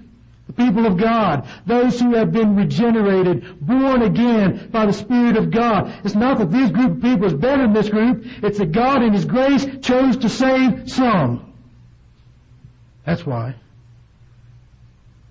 [0.52, 1.48] The people of God.
[1.66, 5.94] Those who have been regenerated, born again by the Spirit of God.
[6.04, 8.26] It's not that this group of people is better than this group.
[8.44, 11.54] It's that God in His grace chose to save some.
[13.06, 13.56] That's why.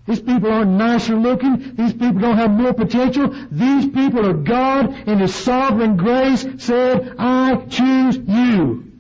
[0.07, 1.75] These people aren't nicer looking.
[1.77, 3.29] These people don't have more potential.
[3.51, 8.91] These people are God in His sovereign grace said, I choose you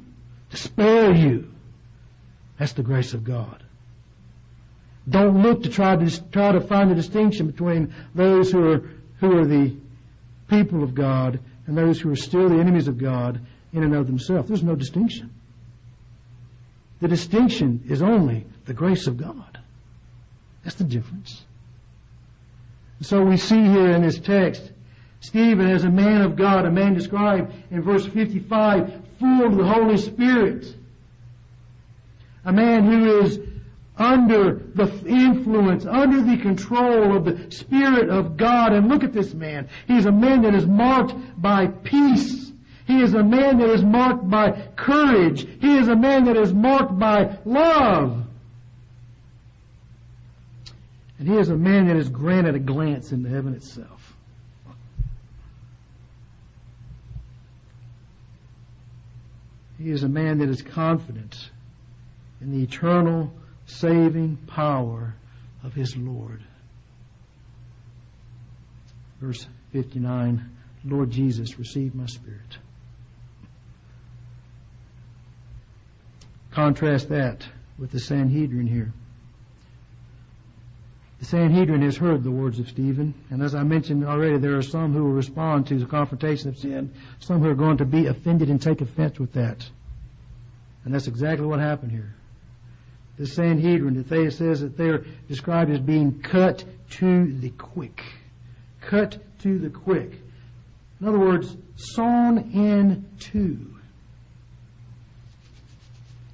[0.50, 1.50] to spare you.
[2.58, 3.64] That's the grace of God.
[5.08, 9.38] Don't look to try to try to find the distinction between those who are who
[9.38, 9.74] are the
[10.48, 13.40] people of God and those who are still the enemies of God
[13.72, 14.48] in and of themselves.
[14.48, 15.30] There's no distinction.
[17.00, 19.58] The distinction is only the grace of God.
[20.64, 21.42] That's the difference.
[23.00, 24.72] So we see here in this text,
[25.20, 29.64] Stephen as a man of God, a man described in verse 55, full of the
[29.64, 30.74] Holy Spirit.
[32.44, 33.38] A man who is
[34.00, 38.72] under the influence, under the control of the Spirit of God.
[38.72, 39.68] And look at this man.
[39.86, 42.50] He's a man that is marked by peace.
[42.86, 45.46] He is a man that is marked by courage.
[45.60, 48.24] He is a man that is marked by love.
[51.18, 54.16] And he is a man that is granted a glance into heaven itself.
[59.78, 61.50] He is a man that is confident
[62.40, 63.30] in the eternal
[63.70, 65.14] saving power
[65.62, 66.42] of his Lord.
[69.20, 70.50] Verse 59,
[70.84, 72.58] Lord Jesus, receive my spirit.
[76.50, 77.46] Contrast that
[77.78, 78.92] with the Sanhedrin here.
[81.20, 84.62] The Sanhedrin has heard the words of Stephen, and as I mentioned already, there are
[84.62, 88.06] some who will respond to the confrontation of sin, some who are going to be
[88.06, 89.68] offended and take offense with that.
[90.84, 92.14] And that's exactly what happened here.
[93.20, 98.02] The Sanhedrin, they says that they're described as being cut to the quick.
[98.80, 100.12] Cut to the quick.
[100.98, 103.76] In other words, sawn in two.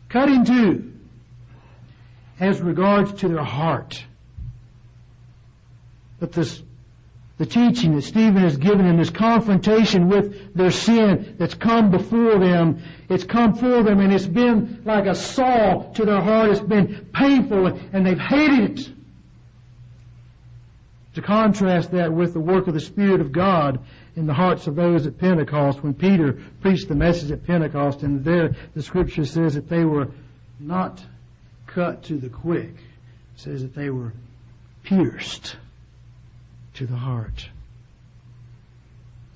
[0.09, 0.93] Cut in two
[2.39, 4.05] as regards to their heart.
[6.21, 6.63] But this,
[7.39, 12.39] the teaching that Stephen has given in this confrontation with their sin that's come before
[12.39, 16.51] them, it's come for them and it's been like a saw to their heart.
[16.51, 18.91] It's been painful and they've hated it.
[21.15, 23.81] To contrast that with the work of the Spirit of God
[24.17, 28.25] in the hearts of those at Pentecost when Peter preached the message at Pentecost and
[28.25, 30.09] there the scripture says that they were
[30.59, 31.03] not
[31.67, 32.77] cut to the quick.
[33.35, 34.15] It says that they were
[34.85, 35.57] pierced
[36.77, 37.49] to the heart.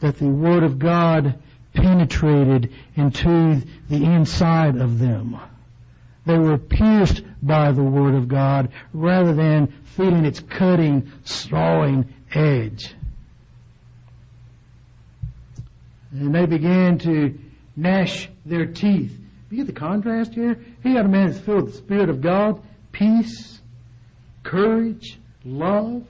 [0.00, 1.38] That the Word of God
[1.74, 5.38] penetrated into the inside of them.
[6.26, 12.94] They were pierced by the Word of God rather than feeling its cutting, sawing edge.
[16.12, 17.38] And they began to
[17.76, 19.16] gnash their teeth.
[19.50, 20.58] You get the contrast here?
[20.82, 22.62] He got a man that's filled with the Spirit of God,
[22.92, 23.60] peace,
[24.42, 26.04] courage, love.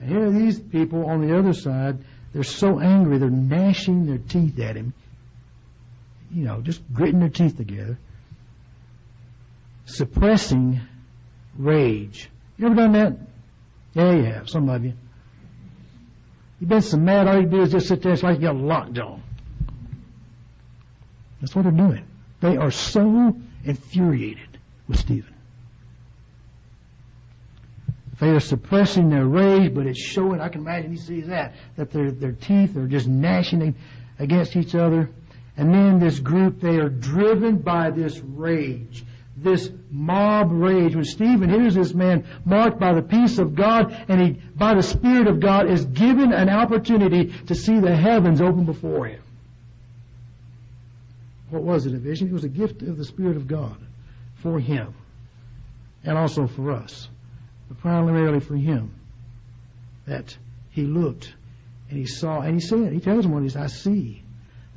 [0.00, 1.98] And here are these people on the other side.
[2.32, 4.92] They're so angry, they're gnashing their teeth at him.
[6.30, 7.98] You know, just gritting their teeth together.
[9.86, 10.80] Suppressing
[11.56, 12.30] rage.
[12.58, 13.16] You ever done that?
[13.94, 14.92] Yeah, you have, some of you.
[16.60, 18.56] You've been so mad, all you do is just sit there, it's like you got
[18.56, 19.22] locked on.
[21.40, 22.04] That's what they're doing.
[22.40, 25.34] They are so infuriated with Stephen.
[28.20, 31.90] They are suppressing their rage, but it's showing, I can imagine he sees that, that
[31.90, 33.74] their, their teeth are just gnashing
[34.18, 35.10] against each other.
[35.56, 39.04] And then this group, they are driven by this rage,
[39.36, 40.96] this mob rage.
[40.96, 44.82] When Stephen hears this man marked by the peace of God and he, by the
[44.82, 49.22] Spirit of God, is given an opportunity to see the heavens open before him.
[51.50, 52.28] What was it, a vision?
[52.28, 53.76] It was a gift of the Spirit of God
[54.36, 54.94] for him
[56.04, 57.08] and also for us,
[57.68, 58.94] but primarily for him.
[60.06, 60.36] That
[60.70, 61.34] he looked
[61.90, 64.22] and he saw, and he said, he tells him what he says, I see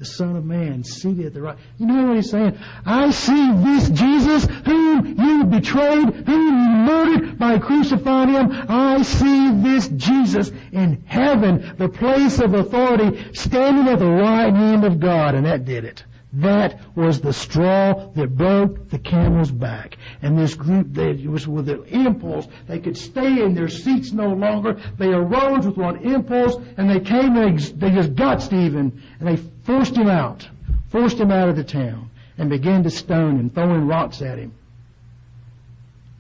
[0.01, 1.57] the Son of Man seated at the right.
[1.77, 2.57] You know what he's saying?
[2.87, 8.49] I see this Jesus whom you betrayed, whom you murdered by crucifying him.
[8.51, 14.85] I see this Jesus in heaven, the place of authority, standing at the right hand
[14.85, 16.03] of God, and that did it.
[16.33, 19.97] That was the straw that broke the camel's back.
[20.21, 22.47] And this group, they, it was with an impulse.
[22.67, 24.79] They could stay in their seats no longer.
[24.97, 29.27] They arose with one impulse, and they came and they, they just got Stephen, and
[29.27, 30.47] they forced him out,
[30.89, 34.53] forced him out of the town, and began to stone him, throwing rocks at him.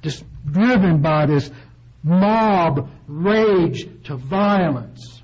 [0.01, 1.51] Just driven by this
[2.03, 5.21] mob rage to violence.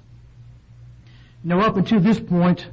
[1.43, 2.67] Now up until this point,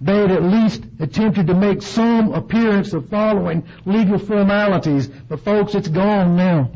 [0.00, 5.08] they had at least attempted to make some appearance of following legal formalities.
[5.08, 6.70] But folks, it's gone now.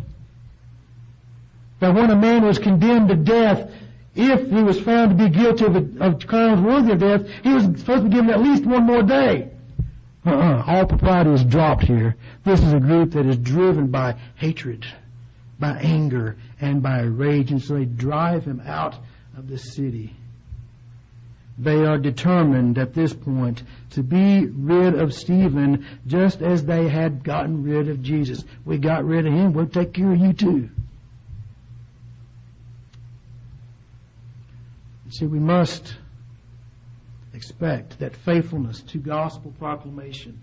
[1.81, 3.71] That when a man was condemned to death,
[4.15, 7.53] if he was found to be guilty of, a, of crimes worthy of death, he
[7.53, 9.51] was supposed to be given at least one more day.
[10.27, 10.65] Uh-uh.
[10.67, 12.17] All propriety is dropped here.
[12.45, 14.85] This is a group that is driven by hatred,
[15.59, 18.97] by anger, and by rage, and so they drive him out
[19.37, 20.17] of the city.
[21.59, 27.25] They are determined at this point to be rid of Stephen just as they had
[27.25, 28.45] gotten rid of Jesus.
[28.65, 30.71] We got rid of him, we'll take care of you too.
[35.11, 35.97] See, we must
[37.33, 40.39] expect that faithfulness to gospel proclamation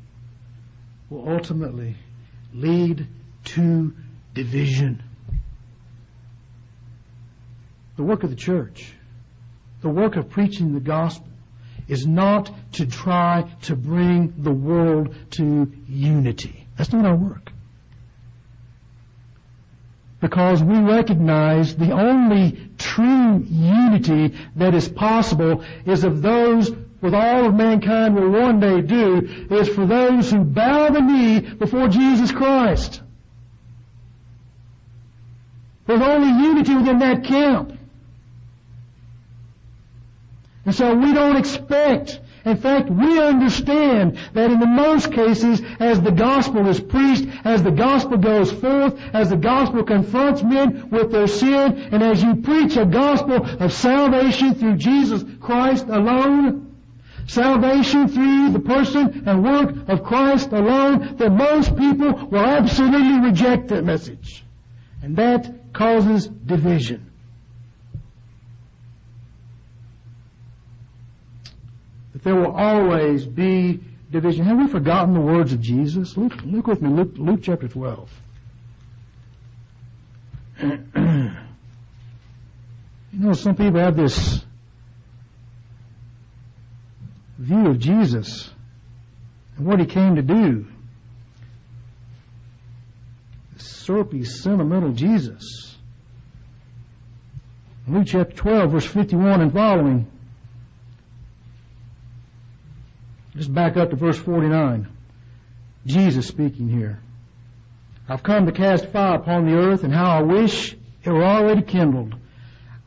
[1.09, 1.95] will ultimately
[2.53, 3.07] lead
[3.43, 3.93] to
[4.33, 5.03] division.
[7.95, 8.95] The work of the church
[9.85, 11.27] the work of preaching the gospel
[11.87, 16.65] is not to try to bring the world to unity.
[16.75, 17.51] That's not our work.
[20.19, 26.71] Because we recognize the only true unity that is possible is of those
[27.01, 31.41] with all of mankind will one day do is for those who bow the knee
[31.41, 33.03] before Jesus Christ.
[35.85, 37.74] There's only unity within that camp.
[40.65, 46.01] And so we don't expect, in fact, we understand that in the most cases, as
[46.01, 51.11] the gospel is preached, as the gospel goes forth, as the gospel confronts men with
[51.11, 56.75] their sin, and as you preach a gospel of salvation through Jesus Christ alone,
[57.27, 63.67] salvation through the person and work of Christ alone, that most people will absolutely reject
[63.67, 64.43] that message.
[65.03, 67.04] And that causes division.
[72.25, 73.79] There will always be
[74.11, 74.45] division.
[74.45, 76.17] Have we forgotten the words of Jesus?
[76.17, 78.09] Look, look with me, Luke, Luke chapter 12.
[80.63, 80.79] you
[83.13, 84.43] know, some people have this
[87.37, 88.49] view of Jesus
[89.57, 90.65] and what he came to do.
[93.57, 95.77] Syrupy, sentimental Jesus.
[97.87, 100.07] Luke chapter 12, verse 51 and following.
[103.35, 104.87] Just back up to verse 49.
[105.85, 106.99] Jesus speaking here.
[108.07, 111.61] I've come to cast fire upon the earth and how I wish it were already
[111.61, 112.15] kindled.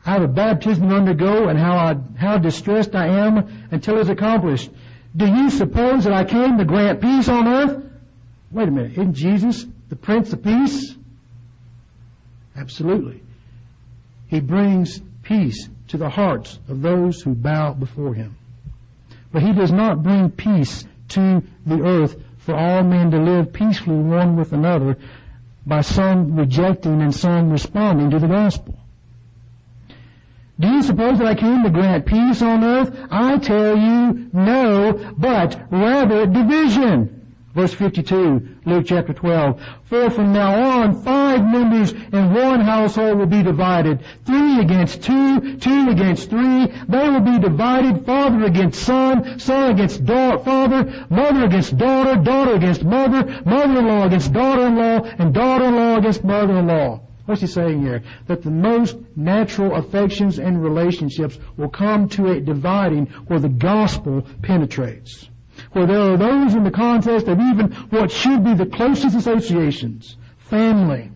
[0.05, 4.01] I have a baptism to undergo and how I, how distressed I am until it
[4.01, 4.71] is accomplished.
[5.15, 7.85] Do you suppose that I came to grant peace on earth?
[8.51, 10.95] Wait a minute, isn't Jesus the Prince of Peace?
[12.55, 13.21] Absolutely.
[14.27, 18.35] He brings peace to the hearts of those who bow before him.
[19.31, 23.97] But he does not bring peace to the earth for all men to live peacefully
[23.97, 24.97] one with another
[25.65, 28.75] by some rejecting and some responding to the gospel.
[30.59, 32.93] Do you suppose that I came to grant peace on earth?
[33.09, 37.18] I tell you, no, but rather division.
[37.55, 39.59] Verse 52, Luke chapter 12.
[39.85, 44.01] For from now on, five members in one household will be divided.
[44.23, 46.67] Three against two, two against three.
[46.87, 52.53] They will be divided, father against son, son against da- father, mother against daughter, daughter
[52.53, 57.01] against mother, mother-in-law against daughter-in-law, and daughter-in-law against mother-in-law.
[57.25, 58.03] What's he saying here?
[58.27, 64.23] That the most natural affections and relationships will come to a dividing where the gospel
[64.43, 65.28] penetrates
[65.71, 70.17] where there are those in the context of even what should be the closest associations,
[70.37, 71.11] family.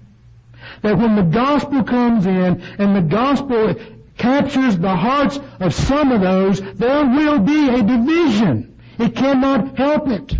[0.82, 3.76] That when the gospel comes in and the gospel
[4.18, 8.80] captures the hearts of some of those, there will be a division.
[9.00, 10.34] It cannot help it.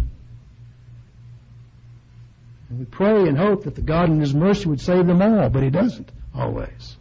[2.70, 5.50] And we pray and hope that the God in His mercy would save them all,
[5.50, 6.98] but He doesn't always.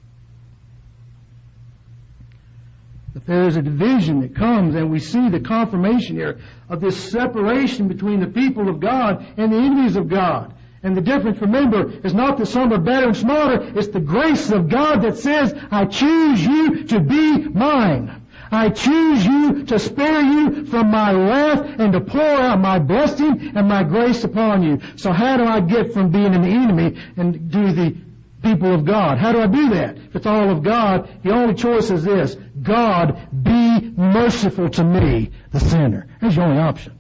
[3.15, 6.39] That there is a division that comes and we see the confirmation here
[6.69, 10.55] of this separation between the people of God and the enemies of God.
[10.83, 14.51] And the difference, remember, is not that some are better and smarter, it's the grace
[14.51, 18.23] of God that says, I choose you to be mine.
[18.51, 23.53] I choose you to spare you from my wrath and to pour out my blessing
[23.55, 24.79] and my grace upon you.
[24.97, 27.97] So how do I get from being an enemy and do the
[28.43, 29.19] people of God?
[29.19, 29.97] How do I do that?
[29.97, 32.37] If it's all of God, the only choice is this.
[32.63, 36.07] God, be merciful to me, the sinner.
[36.21, 36.99] That's the only option.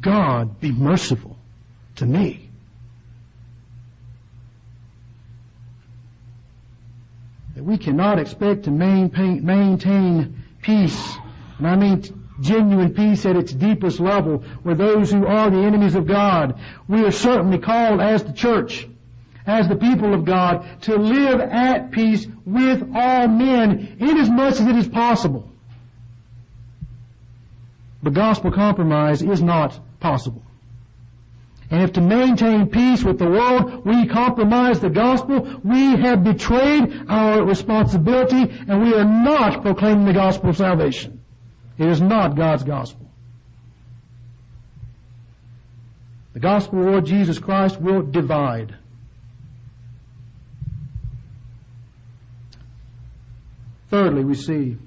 [0.00, 1.36] God, be merciful
[1.96, 2.48] to me.
[7.54, 11.16] That we cannot expect to maintain, maintain peace,
[11.58, 12.02] and I mean
[12.40, 16.58] genuine peace at its deepest level with those who are the enemies of God.
[16.88, 18.88] We are certainly called as the church
[19.46, 24.54] as the people of God to live at peace with all men inasmuch as much
[24.54, 25.50] as it is possible.
[28.02, 30.42] But gospel compromise is not possible.
[31.70, 37.06] And if to maintain peace with the world we compromise the gospel, we have betrayed
[37.08, 41.22] our responsibility and we are not proclaiming the gospel of salvation.
[41.78, 43.10] It is not God's gospel.
[46.34, 48.76] The gospel of Lord Jesus Christ will divide.
[53.92, 54.78] Thirdly, we see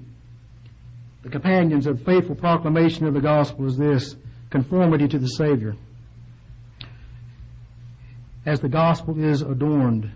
[1.22, 4.16] the companions of faithful proclamation of the gospel is this
[4.50, 5.76] conformity to the Savior.
[8.44, 10.10] As the gospel is adorned,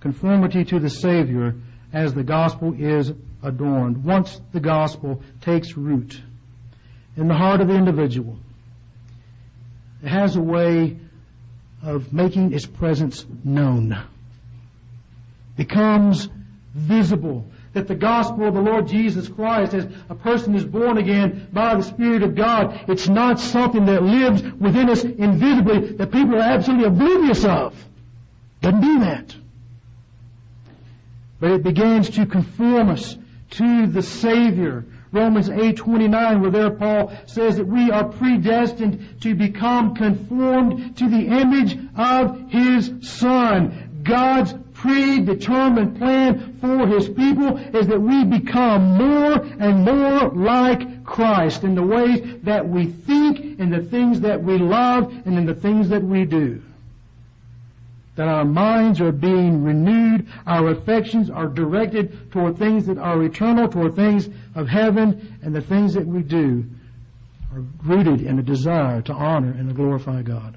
[0.00, 1.54] conformity to the Savior
[1.94, 4.04] as the gospel is adorned.
[4.04, 6.20] Once the gospel takes root
[7.16, 8.36] in the heart of the individual,
[10.02, 10.98] it has a way
[11.82, 13.98] of making its presence known.
[15.56, 16.28] Becomes
[16.74, 21.48] visible that the gospel of the Lord Jesus Christ, as a person is born again
[21.52, 26.36] by the Spirit of God, it's not something that lives within us invisibly that people
[26.36, 27.74] are absolutely oblivious of.
[28.60, 29.34] Doesn't do that.
[31.38, 33.16] But it begins to conform us
[33.50, 34.84] to the Savior.
[35.12, 41.26] Romans 8:29 where there Paul says that we are predestined to become conformed to the
[41.26, 43.72] image of his son.
[44.02, 51.64] God's predetermined plan for His people is that we become more and more like Christ
[51.64, 55.54] in the ways that we think, in the things that we love, and in the
[55.54, 56.62] things that we do.
[58.16, 63.68] That our minds are being renewed, our affections are directed toward things that are eternal,
[63.68, 66.64] toward things of heaven, and the things that we do
[67.52, 70.56] are rooted in a desire to honor and to glorify God.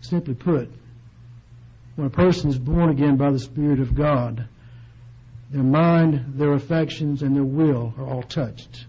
[0.00, 0.70] Simply put,
[1.96, 4.46] when a person is born again by the Spirit of God,
[5.50, 8.86] their mind, their affections, and their will are all touched.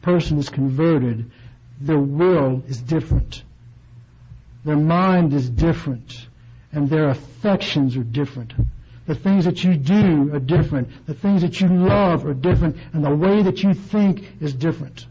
[0.00, 1.30] The person is converted.
[1.80, 3.42] Their will is different.
[4.64, 6.28] Their mind is different.
[6.72, 8.52] And their affections are different.
[9.06, 10.88] The things that you do are different.
[11.06, 12.76] The things that you love are different.
[12.92, 15.06] And the way that you think is different.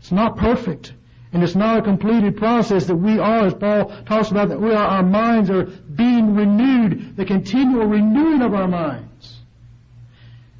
[0.00, 0.94] It's not perfect.
[1.32, 4.72] And it's not a completed process that we are, as Paul talks about, that we
[4.72, 9.38] are, our minds are being renewed, the continual renewing of our minds.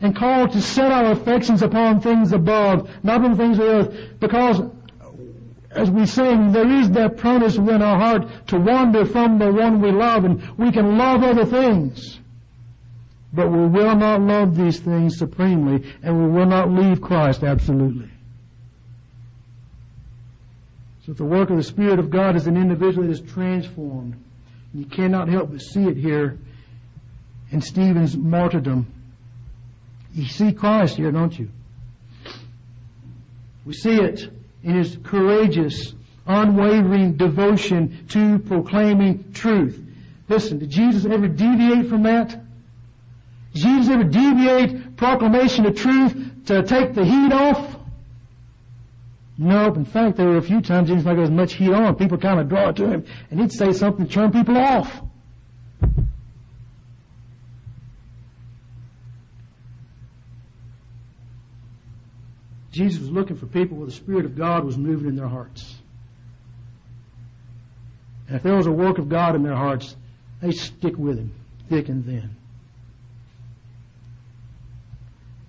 [0.01, 4.61] And called to set our affections upon things above, not on things of earth, because
[5.73, 9.81] as we sing, there is that promise within our heart to wander from the one
[9.81, 12.19] we love, and we can love other things.
[13.33, 18.11] But we will not love these things supremely, and we will not leave Christ absolutely.
[21.11, 24.15] So the work of the Spirit of God is an individual that is transformed.
[24.73, 26.39] And You cannot help but see it here
[27.51, 28.87] in Stephen's martyrdom.
[30.15, 31.49] You see Christ here, don't you?
[33.67, 34.31] We see it
[34.63, 35.95] in his courageous,
[36.29, 39.83] unwavering devotion to proclaiming truth.
[40.29, 42.41] Listen, did Jesus ever deviate from that?
[43.53, 47.70] Did Jesus ever deviate proclamation of truth to take the heat off?
[49.43, 49.79] Nope.
[49.79, 51.97] In fact, there were a few times he didn't like was much heat on.
[51.97, 55.01] People kind of draw to him, and he'd say something to turn people off.
[62.71, 65.75] Jesus was looking for people where the Spirit of God was moving in their hearts.
[68.29, 69.97] And if there was a work of God in their hearts,
[70.43, 71.35] they stick with Him,
[71.71, 72.37] thick and thin.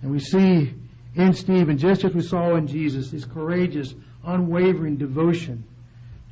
[0.02, 0.76] And we see
[1.16, 3.96] in Stephen, just as we saw in Jesus, his courageous,
[4.26, 5.64] unwavering devotion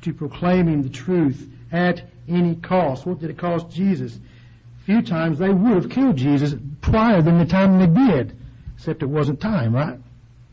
[0.02, 3.06] to proclaiming the truth at any cost.
[3.06, 4.16] What did it cost Jesus?
[4.16, 8.36] A few times they would have killed Jesus prior than the time they did,
[8.74, 9.98] except it wasn't time, right?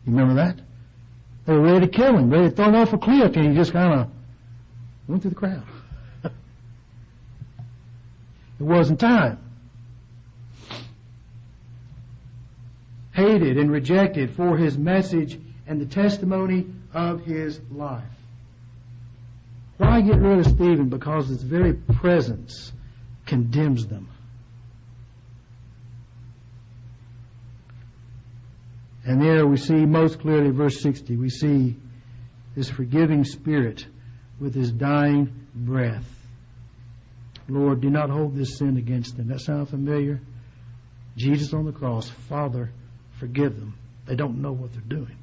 [0.06, 0.60] You remember that?
[1.46, 3.56] They were ready to kill him, ready to throw him off a cliff, and he
[3.56, 4.10] just kind of
[5.08, 5.64] went through the crowd.
[6.26, 6.32] it
[8.60, 9.40] wasn't time.
[13.18, 18.04] Hated and rejected for his message and the testimony of his life.
[19.78, 20.88] Why get rid of Stephen?
[20.88, 22.72] Because his very presence
[23.26, 24.08] condemns them.
[29.04, 31.76] And there we see most clearly verse 60, we see
[32.54, 33.88] his forgiving spirit
[34.40, 36.08] with his dying breath.
[37.50, 39.30] Lord, do not hold this sin against them.
[39.30, 40.22] That sound familiar?
[41.16, 42.72] Jesus on the cross, Father,
[43.20, 43.78] Forgive them.
[44.06, 45.18] They don't know what they're doing.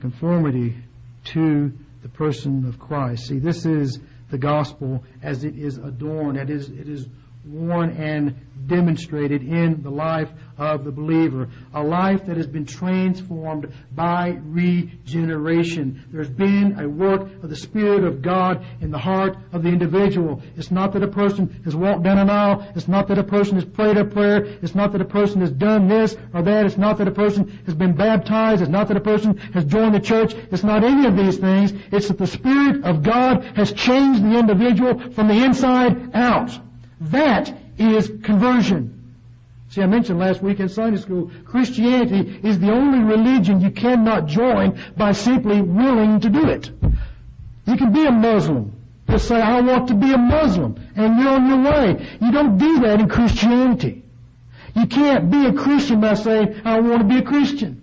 [0.00, 0.76] Conformity
[1.24, 1.72] to
[2.02, 3.26] the person of Christ.
[3.26, 3.98] See, this is
[4.30, 7.08] the gospel as it is adorned, it is, it is
[7.46, 8.34] worn and
[8.66, 11.48] demonstrated in the life of the believer.
[11.74, 16.02] A life that has been transformed by regeneration.
[16.10, 20.42] There's been a work of the Spirit of God in the heart of the individual.
[20.56, 22.66] It's not that a person has walked down an aisle.
[22.74, 24.44] It's not that a person has prayed a prayer.
[24.62, 26.66] It's not that a person has done this or that.
[26.66, 28.62] It's not that a person has been baptized.
[28.62, 30.34] It's not that a person has joined the church.
[30.50, 31.72] It's not any of these things.
[31.92, 36.58] It's that the Spirit of God has changed the individual from the inside out.
[37.00, 38.92] That is conversion.
[39.68, 44.26] See, I mentioned last week in Sunday school, Christianity is the only religion you cannot
[44.26, 46.70] join by simply willing to do it.
[47.66, 48.72] You can be a Muslim.
[49.10, 52.06] Just say, I want to be a Muslim, and you're on your way.
[52.20, 54.02] You don't do that in Christianity.
[54.74, 57.82] You can't be a Christian by saying, I want to be a Christian.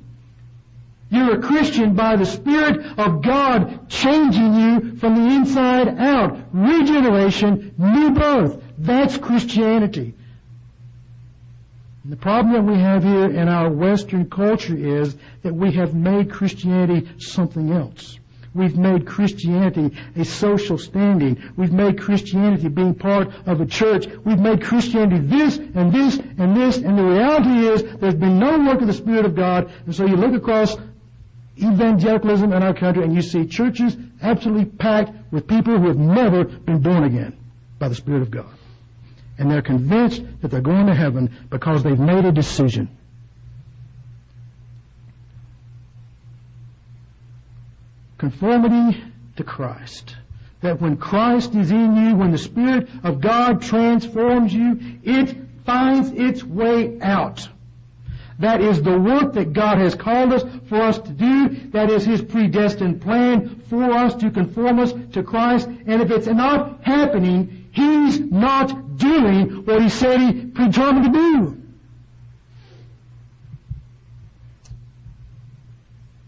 [1.09, 6.39] You're a Christian by the Spirit of God changing you from the inside out.
[6.51, 8.62] Regeneration, new birth.
[8.84, 10.13] That's Christianity.
[12.03, 15.95] And the problem that we have here in our Western culture is that we have
[15.95, 18.19] made Christianity something else.
[18.53, 21.41] We've made Christianity a social standing.
[21.55, 24.07] We've made Christianity being part of a church.
[24.25, 26.77] We've made Christianity this and this and this.
[26.77, 29.71] And the reality is there's been no work of the Spirit of God.
[29.86, 30.75] And so you look across
[31.57, 36.43] evangelicalism in our country and you see churches absolutely packed with people who have never
[36.43, 37.38] been born again
[37.79, 38.53] by the Spirit of God
[39.38, 42.89] and they're convinced that they're going to heaven because they've made a decision.
[48.17, 49.03] Conformity
[49.36, 50.15] to Christ.
[50.61, 56.11] That when Christ is in you, when the Spirit of God transforms you, it finds
[56.11, 57.49] its way out.
[58.39, 61.49] That is the work that God has called us for us to do.
[61.71, 65.67] That is His predestined plan for us to conform us to Christ.
[65.86, 71.63] And if it's not happening, He's not doing what he said he determined to do.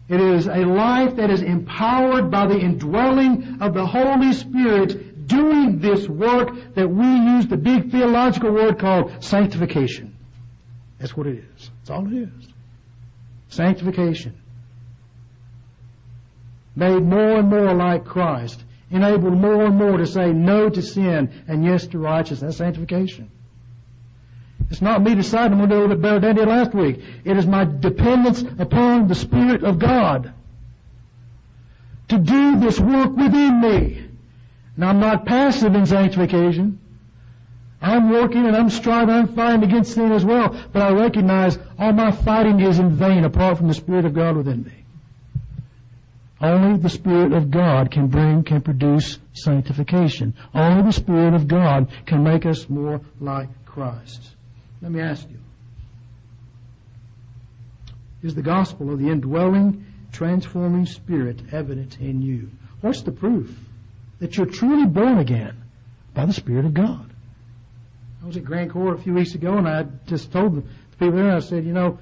[0.07, 5.79] It is a life that is empowered by the indwelling of the Holy Spirit doing
[5.79, 10.15] this work that we use the big theological word called sanctification.
[10.99, 11.71] That's what it is.
[11.79, 12.47] That's all it is.
[13.49, 14.39] Sanctification.
[16.75, 21.43] made more and more like Christ, enabled more and more to say no to sin
[21.47, 22.41] and yes to righteousness.
[22.41, 23.29] That's sanctification.
[24.69, 27.01] It's not me deciding I'm going to do it better than I did last week.
[27.23, 30.33] It is my dependence upon the Spirit of God
[32.07, 34.05] to do this work within me.
[34.77, 36.79] Now I'm not passive in sanctification.
[37.81, 41.93] I'm working and I'm striving, I'm fighting against sin as well, but I recognize all
[41.93, 44.84] my fighting is in vain apart from the Spirit of God within me.
[46.41, 50.33] Only the Spirit of God can bring, can produce sanctification.
[50.53, 54.35] Only the Spirit of God can make us more like Christ.
[54.81, 55.39] Let me ask you.
[58.21, 62.49] Is the gospel of the indwelling, transforming Spirit evident in you?
[62.81, 63.57] What's the proof
[64.19, 65.63] that you're truly born again
[66.13, 67.11] by the Spirit of God?
[68.21, 70.63] I was at Grand Court a few weeks ago and I just told the
[70.99, 71.99] people there, I said, you know,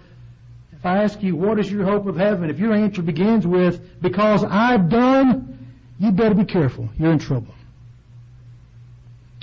[0.84, 2.50] if I ask you, what is your hope of heaven?
[2.50, 6.90] If your answer begins with, because I've done, you better be careful.
[7.00, 7.56] You're in trouble.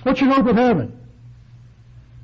[0.02, 0.94] What's your hope of heaven?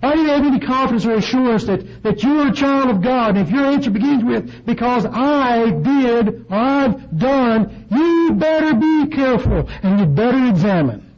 [0.01, 3.39] Why do you have any confidence or assurance that, that you're a child of God?
[3.39, 9.67] And if your answer begins with, because I did I've done, you better be careful
[9.83, 11.11] and you better examine.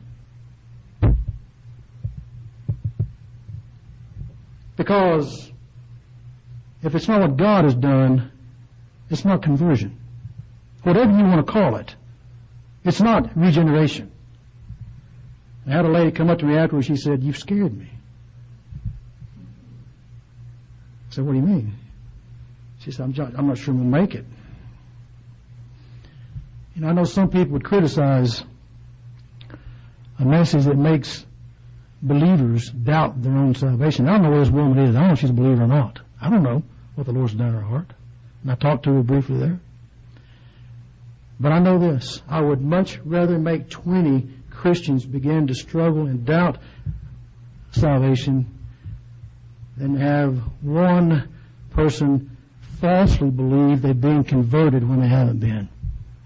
[4.77, 5.51] Because
[6.83, 8.31] if it's not what God has done,
[9.11, 9.97] it's not conversion.
[10.83, 11.95] Whatever you want to call it,
[12.85, 14.11] it's not regeneration.
[15.67, 16.87] I had a lady come up to me afterwards.
[16.87, 17.91] She said, "You've scared me."
[21.11, 21.75] I said, "What do you mean?"
[22.81, 24.25] She said, "I'm, I'm not sure I'm going to make it."
[26.77, 28.45] Know, I know some people would criticize
[30.21, 31.27] a message that makes
[32.03, 34.09] believers doubt their own salvation.
[34.09, 34.95] I don't know where this woman is.
[34.95, 36.01] I don't know if she's a believer or not.
[36.21, 36.63] I don't know
[36.95, 37.93] what the Lord's done in her heart.
[38.43, 39.61] And I talked to her briefly there.
[41.41, 42.23] But I know this.
[42.29, 46.59] I would much rather make 20 Christians begin to struggle and doubt
[47.71, 48.47] salvation
[49.77, 51.29] than have one
[51.71, 52.37] person
[52.81, 55.69] falsely believe they've been converted when they haven't been.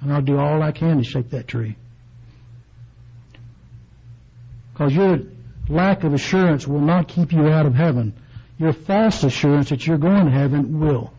[0.01, 1.77] And I'll do all I can to shake that tree.
[4.73, 5.21] Because your
[5.69, 8.15] lack of assurance will not keep you out of heaven
[8.59, 11.13] your false assurance that you're going to heaven will.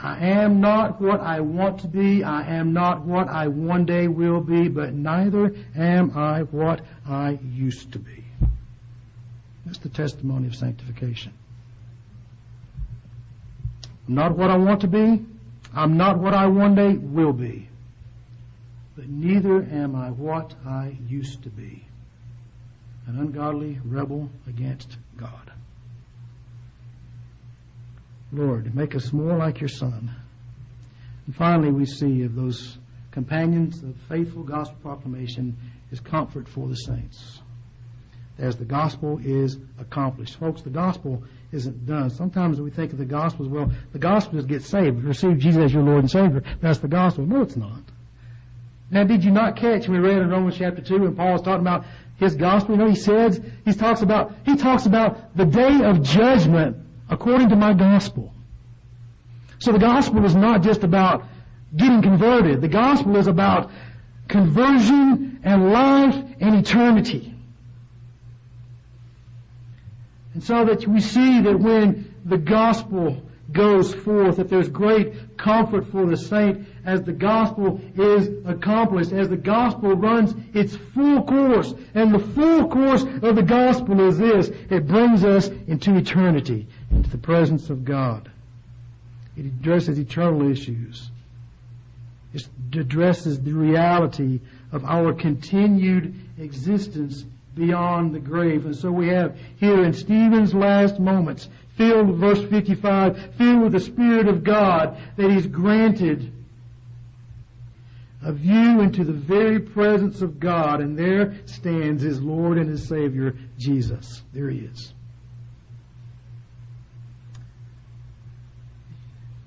[0.00, 2.22] I am not what I want to be.
[2.22, 7.38] I am not what I one day will be, but neither am I what I
[7.44, 8.24] used to be.
[9.66, 11.32] That's the testimony of sanctification.
[14.06, 15.24] I'm not what I want to be.
[15.74, 17.67] I'm not what I one day will be
[18.98, 21.86] but neither am I what I used to be
[23.06, 25.52] an ungodly rebel against God.
[28.32, 30.10] Lord, make us more like your Son.
[31.26, 32.78] And finally, we see of those
[33.12, 35.56] companions of faithful gospel proclamation
[35.92, 37.40] is comfort for the saints.
[38.36, 40.40] As the gospel is accomplished.
[40.40, 41.22] Folks, the gospel
[41.52, 42.10] isn't done.
[42.10, 45.04] Sometimes we think of the gospel as, well, the gospel is get saved.
[45.04, 46.42] Receive Jesus as your Lord and Savior.
[46.60, 47.26] That's the gospel.
[47.26, 47.82] No, it's not.
[48.90, 51.42] Now, did you not catch when we read in Romans chapter 2 when Paul is
[51.42, 51.84] talking about
[52.16, 52.74] his gospel?
[52.74, 56.76] You know, he says, he talks about, he talks about the day of judgment
[57.10, 58.32] according to my gospel.
[59.58, 61.24] So the gospel is not just about
[61.76, 62.60] getting converted.
[62.60, 63.70] The gospel is about
[64.28, 67.34] conversion and life and eternity.
[70.34, 73.22] And so that we see that when the gospel
[73.52, 79.28] goes forth, that there's great comfort for the saint as the gospel is accomplished, as
[79.28, 81.74] the gospel runs its full course.
[81.94, 84.48] And the full course of the gospel is this.
[84.70, 88.30] It brings us into eternity, into the presence of God.
[89.36, 91.10] It addresses eternal issues.
[92.34, 94.40] It addresses the reality
[94.72, 97.24] of our continued existence
[97.54, 98.66] beyond the grave.
[98.66, 103.80] And so we have here in Stephen's last moments, filled, verse 55, filled with the
[103.80, 106.32] Spirit of God that He's granted
[108.22, 112.86] a view into the very presence of God, and there stands His Lord and His
[112.86, 114.22] Savior, Jesus.
[114.32, 114.92] There He is.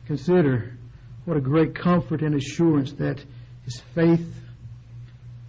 [0.06, 0.78] Consider
[1.26, 3.24] what a great comfort and assurance that
[3.66, 4.42] His faith,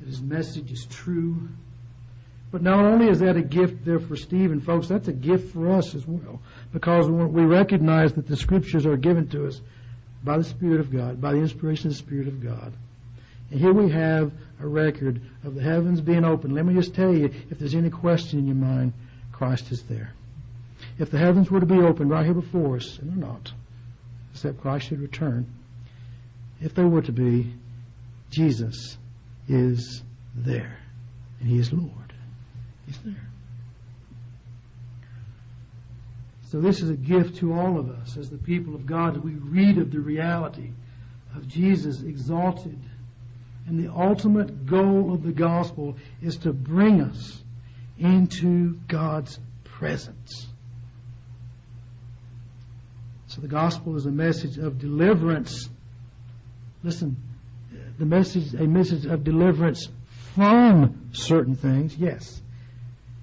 [0.01, 1.49] that His message is true,
[2.51, 5.71] but not only is that a gift there for Stephen, folks, that's a gift for
[5.71, 6.41] us as well.
[6.71, 9.63] Because we recognize that the scriptures are given to us
[10.23, 12.75] by the Spirit of God, by the inspiration of the Spirit of God.
[13.53, 16.55] And here we have a record of the heavens being open.
[16.55, 18.95] Let me just tell you, if there's any question in your mind,
[19.31, 20.15] Christ is there.
[20.99, 23.53] if the heavens were to be opened right here before us, and they're not,
[24.33, 25.47] except Christ should return,
[26.63, 27.53] if they were to be,
[28.31, 28.97] Jesus
[29.49, 30.03] is
[30.35, 30.79] there.
[31.41, 32.15] And He is Lord.
[32.87, 33.29] He's there.
[36.49, 39.33] So this is a gift to all of us as the people of God we
[39.33, 40.71] read of the reality
[41.37, 42.79] of Jesus exalted.
[43.67, 47.43] And the ultimate goal of the gospel is to bring us
[47.99, 50.49] into God's presence.
[53.27, 55.71] So the gospel is a message of deliverance.
[56.83, 57.17] Listen,
[57.99, 59.89] the message, a message of deliverance
[60.35, 62.43] from certain things, yes.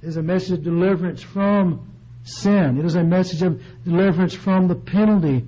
[0.02, 1.92] It is a message of deliverance from
[2.24, 2.80] sin.
[2.80, 5.46] It is a message of deliverance from the penalty,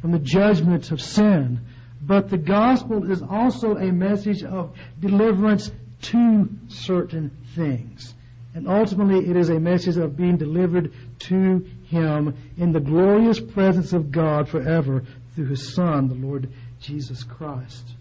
[0.00, 1.60] from the judgments of sin.
[2.04, 5.70] But the gospel is also a message of deliverance
[6.02, 8.14] to certain things.
[8.54, 13.92] And ultimately, it is a message of being delivered to Him in the glorious presence
[13.92, 16.48] of God forever through His Son, the Lord
[16.80, 17.94] Jesus Christ.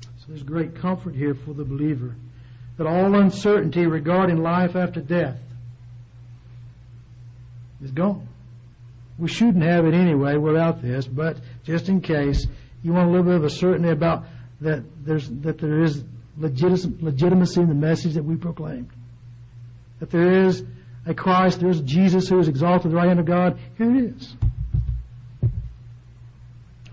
[0.00, 2.14] So there's great comfort here for the believer
[2.76, 5.40] that all uncertainty regarding life after death
[7.82, 8.28] is gone.
[9.18, 12.46] We shouldn't have it anyway without this, but just in case,
[12.82, 14.24] you want a little bit of a certainty about
[14.60, 16.04] that there's that there is
[16.36, 18.90] legitimacy in the message that we proclaimed.
[20.00, 20.64] That there is
[21.06, 23.58] a Christ, there's Jesus who is exalted at the right hand of God.
[23.76, 24.36] Here it is.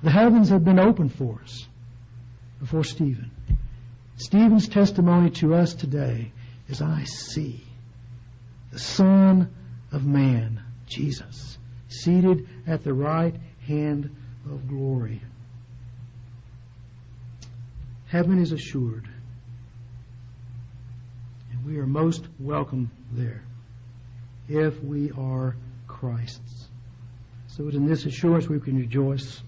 [0.03, 1.67] The heavens have been opened for us
[2.59, 3.31] before Stephen.
[4.17, 6.31] Stephen's testimony to us today
[6.67, 7.63] is I see
[8.71, 9.53] the Son
[9.91, 11.57] of Man Jesus,
[11.87, 13.35] seated at the right
[13.67, 14.15] hand
[14.45, 15.21] of glory.
[18.15, 19.09] Heaven is assured,
[21.51, 23.43] and we are most welcome there
[24.47, 26.69] if we are Christ's.
[27.47, 29.43] So in this assurance we can rejoice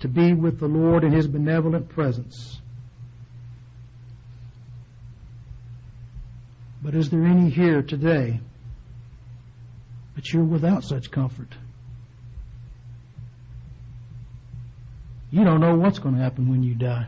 [0.00, 2.60] to be with the Lord in His benevolent presence.
[6.82, 8.38] But is there any here today
[10.14, 11.54] that you're without such comfort.
[15.30, 17.06] You don't know what's going to happen when you die.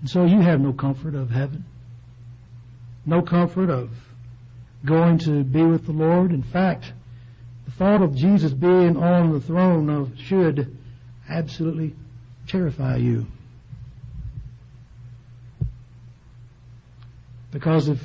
[0.00, 1.64] And so you have no comfort of heaven,
[3.04, 3.90] no comfort of
[4.84, 6.32] going to be with the Lord.
[6.32, 6.92] In fact,
[7.66, 10.76] the thought of Jesus being on the throne of should
[11.28, 11.94] absolutely
[12.46, 13.26] terrify you.
[17.50, 18.02] Because if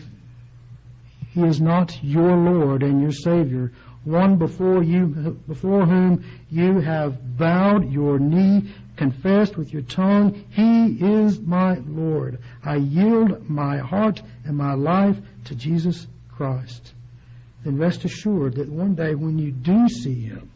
[1.31, 3.71] he is not your Lord and your Savior,
[4.05, 5.07] one before you,
[5.47, 12.39] before whom you have bowed your knee, confessed with your tongue, He is my Lord.
[12.63, 16.93] I yield my heart and my life to Jesus Christ.
[17.63, 20.49] Then rest assured that one day when you do see Him,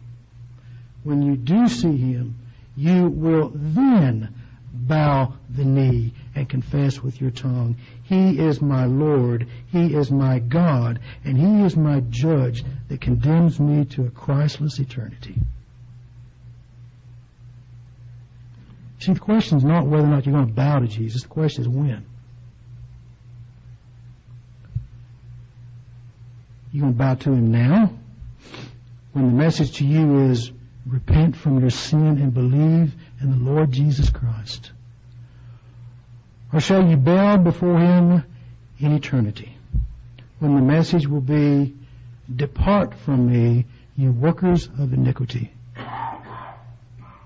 [1.04, 2.36] when you do see Him,
[2.78, 4.34] you will then
[4.72, 10.40] bow the knee and confess with your tongue, He is my Lord, He is my
[10.40, 15.36] God, and He is my judge that condemns me to a Christless eternity.
[19.00, 21.22] See, the question is not whether or not you're going to bow to Jesus.
[21.24, 22.06] The question is when.
[26.72, 27.94] You're going to bow to Him now?
[29.14, 30.52] When the message to you is
[30.86, 34.72] repent from your sin and believe in the Lord Jesus Christ.
[36.52, 38.24] Or shall you bow before him
[38.80, 39.56] in eternity?
[40.40, 41.76] When the message will be,
[42.36, 45.52] Depart from me, you workers of iniquity.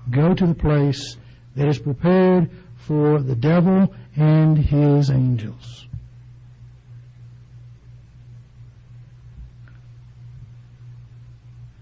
[0.10, 1.18] Go to the place
[1.56, 5.88] that is prepared for the devil and his angels.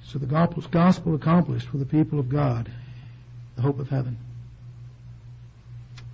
[0.04, 2.70] So the gospel accomplished for the people of God,
[3.56, 4.18] the hope of heaven.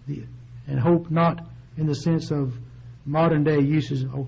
[0.07, 0.23] The
[0.67, 1.45] and hope not
[1.77, 2.53] in the sense of
[3.05, 4.27] modern day uses of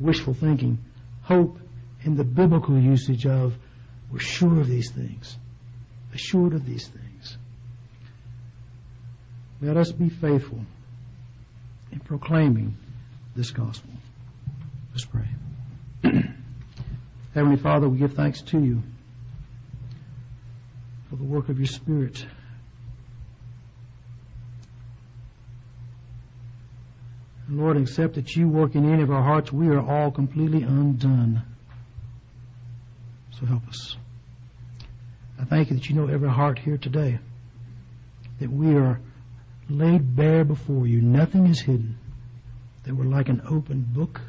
[0.00, 0.78] wishful thinking.
[1.22, 1.58] Hope
[2.02, 3.54] in the biblical usage of
[4.10, 5.38] we're sure of these things,
[6.12, 7.38] assured of these things.
[9.60, 10.60] Let us be faithful
[11.92, 12.76] in proclaiming
[13.36, 13.90] this gospel.
[14.90, 15.28] Let's pray.
[17.34, 18.82] Heavenly Father, we give thanks to you
[21.08, 22.26] for the work of your Spirit.
[27.48, 31.42] Lord, except that you work in any of our hearts, we are all completely undone.
[33.32, 33.96] So help us.
[35.40, 37.18] I thank you that you know every heart here today,
[38.40, 39.00] that we are
[39.68, 41.00] laid bare before you.
[41.00, 41.98] Nothing is hidden,
[42.84, 44.20] that we're like an open book.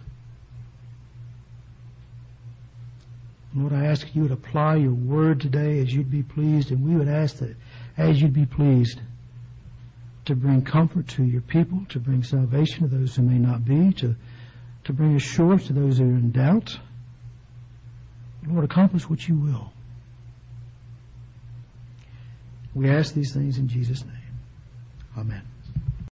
[3.55, 6.95] Lord, I ask you to apply your word today as you'd be pleased, and we
[6.95, 7.55] would ask that
[7.95, 8.99] as you'd be pleased
[10.25, 13.91] to bring comfort to your people, to bring salvation to those who may not be,
[13.93, 14.15] to,
[14.85, 16.77] to bring assurance to those who are in doubt.
[18.47, 19.71] Lord, accomplish what you will.
[22.73, 24.17] We ask these things in Jesus' name.
[25.17, 25.43] Amen.